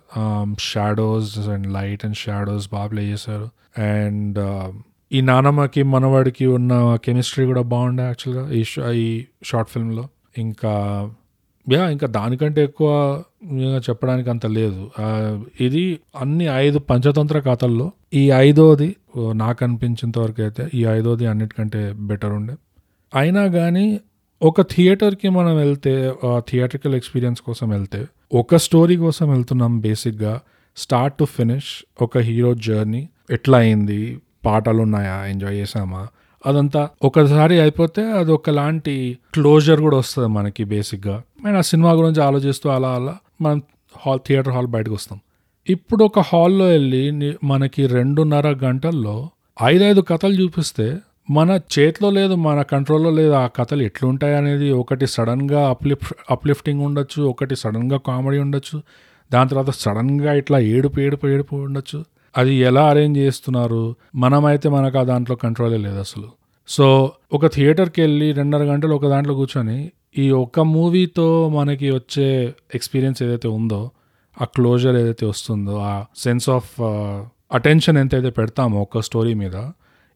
Shadows 0.59 1.39
and 1.39 1.73
light 1.73 2.05
and 2.05 2.17
shadows 2.17 2.69
బాగా 2.73 2.87
ప్లే 2.87 3.03
చేశారు. 3.03 3.51
అండ్ 3.81 4.39
um, 4.39 4.85
ఈ 5.13 5.21
నానమ్మకి 5.21 5.83
మనవాడికి 5.83 6.47
ఉన్న 6.47 6.97
కెమిస్ట్రీ 7.05 7.47
కూడా 7.47 7.63
బాగుండే 7.63 8.03
యాక్చువల్గా 8.03 8.51
ఈ 8.53 8.65
ఈ 8.95 9.25
షార్ట్ 9.45 9.71
ఫిల్మ్లో 9.71 10.09
ఇంకా 10.37 11.11
యా 11.67 11.83
ఇంకా 11.91 12.07
దానికంటే 12.17 12.61
ఎక్కువ 12.63 12.89
చెప్పడానికి 13.87 14.29
అంత 14.31 14.47
లేదు. 14.57 14.83
ఇది 15.61 15.85
అన్ని 16.17 16.47
ఐదు 16.59 16.79
పంచతంత్ర 16.91 17.39
కథల్లో 17.41 17.87
ఈ 18.15 18.25
ఐదోది 18.41 18.89
ఓ, 19.17 19.33
నాకు 19.35 19.61
అనిపించేంత 19.65 20.17
వరకు 20.19 20.41
అయితే 20.43 20.65
ఈ 20.75 20.83
ఐదోది 20.95 21.25
అన్నిటికంటే 21.27 21.81
బెటర్ 22.09 22.33
ఉండే. 22.33 22.55
అయినా 23.13 23.45
కానీ 23.57 23.87
ఒక 24.43 24.61
థియేటర్కి 24.73 25.29
మనం 25.31 25.55
వెళ్తే 25.57 25.93
థియేట్రికల్ 26.49 26.95
ఎక్స్పీరియన్స్ 26.95 27.41
కోసం 27.43 27.67
వెళ్తే 27.69 28.01
ఒక 28.35 28.57
స్టోరీ 28.65 28.97
కోసం 28.99 29.27
వెళ్తున్నాం 29.31 29.75
బేసిక్గా 29.81 30.35
స్టార్ట్ 30.77 31.17
టు 31.19 31.27
ఫినిష్ 31.35 31.71
ఒక 32.03 32.19
హీరో 32.29 32.51
జర్నీ 32.67 33.03
ఎట్లా 33.31 33.59
అయింది 33.59 34.01
పాటలు 34.47 34.81
ఉన్నాయా 34.83 35.17
ఎంజాయ్ 35.27 35.57
చేసామా 35.57 36.03
అదంతా 36.47 36.89
ఒకసారి 37.03 37.61
అయిపోతే 37.61 38.13
అది 38.13 38.33
ఒకలాంటి 38.33 39.19
క్లోజర్ 39.35 39.81
కూడా 39.81 39.97
వస్తుంది 39.97 40.29
మనకి 40.29 40.65
బేసిక్గా. 40.65 41.23
అండ్ 41.47 41.59
ఆ 41.59 41.61
సినిమా 41.61 41.93
గురించి 41.93 42.23
ఆలోచిస్తూ 42.23 42.71
అలా 42.71 42.89
అలా 42.89 43.17
మనం 43.43 43.63
హాల్ 44.07 44.21
థియేటర్ 44.27 44.53
హాల్ 44.53 44.67
బయటకు 44.67 44.95
వస్తాం. 44.95 45.19
ఇప్పుడు 45.71 46.05
ఒక 46.05 46.19
హాల్లో 46.19 46.67
వెళ్ళి 46.67 47.37
మనకి 47.45 47.87
రెండున్నర 47.87 48.49
గంటల్లో 48.65 49.31
ఐదైదు 49.63 50.01
కథలు 50.01 50.33
చూపిస్తే 50.33 50.97
మన 51.31 51.61
చేతిలో 51.79 52.11
లేదు 52.11 52.35
మన 52.35 52.63
కంట్రోల్లో 52.63 53.11
లేదు 53.11 53.33
ఆ 53.33 53.47
కథలు 53.47 53.83
ఎట్లుంటాయి 53.83 54.35
అనేది 54.35 54.71
ఒకటి 54.71 55.07
సడన్గా 55.07 55.69
అప్లిఫ్ 55.69 56.13
అప్లిఫ్టింగ్ 56.31 56.81
ఉండొచ్చు 56.81 57.23
ఒకటి 57.23 57.57
సడన్గా 57.57 57.99
కామెడీ 57.99 58.39
ఉండొచ్చు 58.39 58.83
దాని 59.33 59.49
తర్వాత 59.49 59.71
సడన్గా 59.71 60.35
ఇట్లా 60.35 60.59
ఏడుపు 60.59 61.01
ఏడుపు 61.01 61.27
ఏడుపు 61.27 61.57
ఉండొచ్చు. 61.57 62.05
అది 62.37 62.55
ఎలా 62.55 62.89
అరేంజ్ 62.89 63.19
చేస్తున్నారు? 63.19 63.97
మనమైతే 64.15 64.69
మనకు 64.69 64.99
ఆ 64.99 65.03
దాంట్లో 65.03 65.37
కంట్రోలే 65.37 65.77
లేదు 65.77 65.99
అసలు. 65.99 66.29
సో 66.69 67.13
ఒక 67.33 67.47
థియేటర్కి 67.47 68.01
వెళ్ళి 68.01 68.33
రెండున్నర 68.33 68.67
గంటలు 68.67 68.95
ఒక 68.95 69.07
దాంట్లో 69.07 69.35
కూర్చొని 69.35 69.93
ఈ 70.19 70.31
ఒక్క 70.31 70.61
మూవీతో 70.61 71.49
మనకి 71.49 71.91
వచ్చే 71.91 72.55
ఎక్స్పీరియన్స్ 72.75 73.23
ఏదైతే 73.23 73.49
ఉందో 73.49 73.91
ఆ 74.41 74.45
క్లోజర్ 74.45 74.97
ఏదైతే 74.97 75.27
వస్తుందో 75.27 75.79
ఆ 75.79 76.05
సెన్స్ 76.17 76.49
ఆఫ్ 76.49 76.81
అటెన్షన్ 77.55 77.99
ఎంతైతే 77.99 78.31
పెడతామో 78.31 78.83
ఒక్క 78.83 79.01
స్టోరీ 79.01 79.35
మీద 79.35 79.71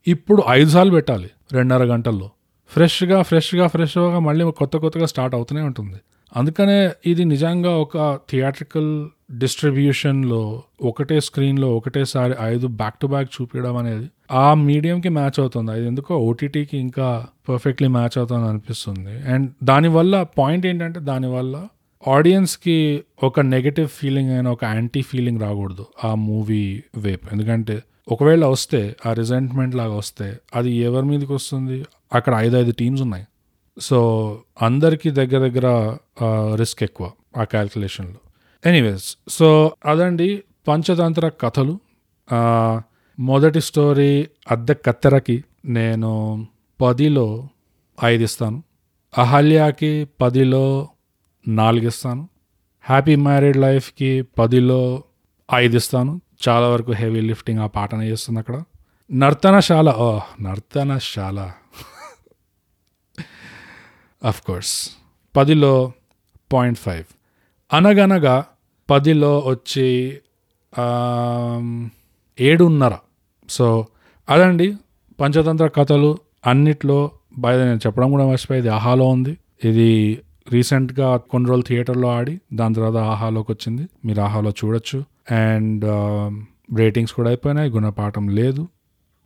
ఇప్పుడు 0.08 0.42
ఐదు 0.48 0.70
సార్లు 0.70 0.92
పెట్టాలి 0.92 1.30
రెండున్నర 1.52 1.86
గంటల్లో. 1.86 2.30
ఫ్రెష్గా 2.68 3.22
ఫ్రెష్గా 3.22 3.66
ఫ్రెష్గా 3.66 4.18
మళ్ళీ 4.18 4.52
కొత్త 4.52 4.76
కొత్తగా 4.76 5.06
స్టార్ట్ 5.06 5.34
అవుతూనే 5.34 5.60
ఉంటుంది. 5.60 5.96
అందుకనే 6.36 6.90
ఇది 7.06 7.24
నిజంగా 7.24 7.70
ఒక 7.70 8.18
థియేట్రికల్ 8.30 9.08
డిస్ట్రిబ్యూషన్లో 9.30 10.62
ఒకటే 10.82 11.20
స్క్రీన్లో 11.20 11.76
ఒకటేసారి 11.76 12.34
ఐదు 12.40 12.66
బ్యాక్ 12.66 12.94
టు 12.94 13.06
బ్యాక్ 13.06 13.30
చూపించడం 13.36 13.76
అనేది 13.76 14.06
ఆ 14.30 14.54
మీడియంకి 14.54 15.08
మ్యాచ్ 15.08 15.40
అవుతుంది. 15.40 15.70
అది 15.70 15.86
ఎందుకో 15.86 16.16
ఓటీటీకి 16.16 16.78
ఇంకా 16.78 17.26
పర్ఫెక్ట్లీ 17.48 17.88
మ్యాచ్ 17.88 18.18
అవుతుంది 18.18 18.48
అనిపిస్తుంది. 18.48 19.32
అండ్ 19.32 19.50
దానివల్ల 19.64 20.22
పాయింట్ 20.22 20.66
ఏంటంటే 20.66 21.00
దానివల్ల 21.00 21.66
ఆడియన్స్కి 22.08 23.02
ఒక 23.22 23.40
నెగటివ్ 23.40 23.88
ఫీలింగ్ 23.88 24.30
అయినా 24.30 24.50
ఒక 24.50 24.64
యాంటీ 24.64 25.02
ఫీలింగ్ 25.02 25.40
రాకూడదు 25.40 25.86
ఆ 26.04 26.14
మూవీ 26.14 26.82
వేప్. 26.96 27.32
ఎందుకంటే 27.32 27.82
ఒకవేళ 28.08 28.44
వస్తే 28.46 28.96
ఆ 29.06 29.12
రిజెంట్మెంట్ 29.12 29.74
లాగా 29.74 29.94
వస్తే 29.94 30.36
అది 30.54 30.70
ఎవరి 30.70 31.06
మీదకి 31.06 31.32
వస్తుంది? 31.32 31.84
అక్కడ 32.12 32.34
ఐదు 32.34 32.56
ఐదు 32.56 32.72
టీమ్స్ 32.72 33.02
ఉన్నాయి. 33.02 33.26
సో 33.80 33.98
అందరికీ 34.62 35.10
దగ్గర 35.10 35.48
దగ్గర 35.48 35.96
రిస్క్ 36.54 36.82
ఎక్కువ 36.82 37.10
ఆ 37.36 37.44
క్యాల్కులేషన్లో 37.44 38.20
ఎనీవేస్ 38.66 39.16
సో 39.28 39.76
అదండి 39.84 40.42
పంచతంత్ర 40.68 41.28
కథలు. 41.28 41.80
మొదటి 43.18 43.60
స్టోరీ 43.60 44.28
అద్దె 44.50 44.74
కత్తెరకి 44.74 45.44
నేను 45.64 46.46
పదిలో 46.80 47.48
ఐదు 48.04 48.22
ఇస్తాను 48.22 48.62
అహల్యాకి 49.18 50.08
పదిలో 50.20 50.88
నాలుగు 51.48 51.86
ఇస్తాను 51.86 52.28
హ్యాపీ 52.82 53.16
మ్యారీడ్ 53.16 53.56
లైఫ్కి 53.56 54.22
పదిలో 54.22 55.02
ఐదు 55.54 55.76
ఇస్తాను 55.76 56.20
చాలా 56.48 56.68
వరకు 56.68 56.92
హెవీ 56.92 57.20
లిఫ్టింగ్ 57.20 57.58
ఆ 57.58 57.66
పాటన 57.66 58.02
చేస్తుంది 58.02 58.40
అక్కడ. 58.40 58.62
నర్తనశాల 59.12 59.94
ఓ 59.98 60.20
నర్తనశాల. 60.40 61.52
అఫ్ 64.24 64.42
కోర్స్ 64.42 64.90
పదిలో 65.36 65.92
పాయింట్ 66.52 66.78
ఫైవ్. 66.78 67.17
అనగనగా 67.72 68.44
పదిలో 68.90 69.44
వచ్చి 69.46 70.18
ఏడున్నర. 72.40 72.92
సో 73.48 73.86
అదండి 74.28 74.74
పంచతంత్ర 75.20 75.66
కథలు 75.66 76.18
అన్నిట్లో 76.46 77.10
బయట 77.38 77.60
నేను 77.60 77.76
చెప్పడం 77.76 78.10
కూడా 78.10 78.26
మర్చిపోయేది 78.26 78.68
ఆహాలో 78.68 79.08
ఉంది. 79.08 79.36
ఇది 79.64 80.20
రీసెంట్గా 80.52 81.16
కొన్ని 81.16 81.48
రోజులు 81.48 81.64
థియేటర్లో 81.68 82.08
ఆడి 82.08 82.40
దాని 82.54 82.74
తర్వాత 82.74 82.96
ఆహాలోకి 82.96 83.52
వచ్చింది. 83.52 83.88
మీరు 84.04 84.20
ఆహాలో 84.20 84.50
చూడొచ్చు. 84.50 85.04
అండ్ 85.34 85.84
రేటింగ్స్ 86.76 87.12
కూడా 87.12 87.28
అయిపోయినాయి 87.28 87.70
గుణపాఠం 87.70 88.28
లేదు. 88.28 88.68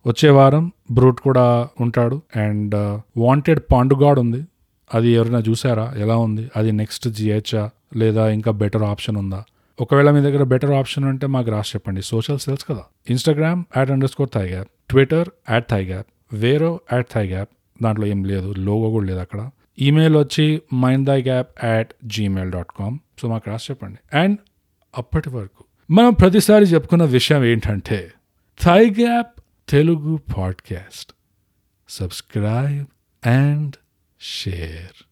వచ్చే 0.07 0.29
వారం 0.29 0.71
బ్రూట్ 0.91 1.19
కూడా 1.19 1.67
ఉంటాడు. 1.81 2.21
అండ్ 2.35 2.75
uh, 2.75 2.99
వాంటెడ్ 3.17 3.59
పాండుగాడ్ 3.73 4.19
ఉంది. 4.19 4.43
అది 4.93 5.09
ఎవరైనా 5.09 5.39
చూసారా? 5.39 5.93
ఎలా 5.97 6.17
ఉంది? 6.17 6.49
అది 6.55 6.71
నెక్స్ట్ 6.71 7.09
జిహెచ్ఆ 7.09 7.69
లేదా 7.95 8.29
ఇంకా 8.29 8.51
బెటర్ 8.51 8.83
ఆప్షన్ 8.83 9.17
ఉందా? 9.17 9.43
ఒకవేళ 9.81 10.11
మీ 10.11 10.21
దగ్గర 10.21 10.43
బెటర్ 10.43 10.71
ఆప్షన్ 10.71 11.05
ఉంటే 11.05 11.27
మాకు 11.27 11.51
రాసి 11.51 11.71
చెప్పండి. 11.75 12.01
సోషల్ 12.01 12.39
సెల్స్ 12.39 12.65
కదా. 12.65 12.83
Instagram 13.09 13.63
at 13.77 13.91
underscore 14.09 14.29
thigh 14.35 14.47
gap 14.47 14.69
Twitter 14.89 15.29
at 15.51 15.69
thigh 15.69 15.85
gap 15.85 16.07
వేరో 16.33 16.79
at 16.93 17.07
thigh 17.13 17.27
gap 17.27 17.49
దాంట్లో 17.83 18.07
ఏం 18.07 18.23
లేదు. 18.23 18.53
లోగో 18.57 18.89
కూడా 18.89 19.05
లేదు 19.05 19.19
అక్కడ. 19.19 19.49
ఈమెయిల్ 19.79 20.15
వచ్చి 20.15 20.61
mind 20.73 21.07
thigh 21.07 21.21
gap 21.21 21.65
at 21.65 21.93
Gmail 22.05 22.51
dot 22.51 22.67
com 22.79 22.97
so 23.21 23.27
మాకు 23.27 23.49
రాసి 23.49 23.67
చెప్పండి. 23.69 24.17
అండ్ 24.17 24.37
అప్పటి 24.97 25.29
వరకు 25.29 25.63
మనం 25.91 26.13
ప్రతిసారి 26.13 26.65
చెప్పుకున్న 26.65 27.03
విషయం 27.03 27.45
ఏంటంటే 27.45 28.11
thigh 28.63 28.89
gap 28.89 29.41
Telugu 29.69 30.19
podcast 30.37 31.13
subscribe 31.89 32.85
and 33.27 33.75
share 34.21 35.03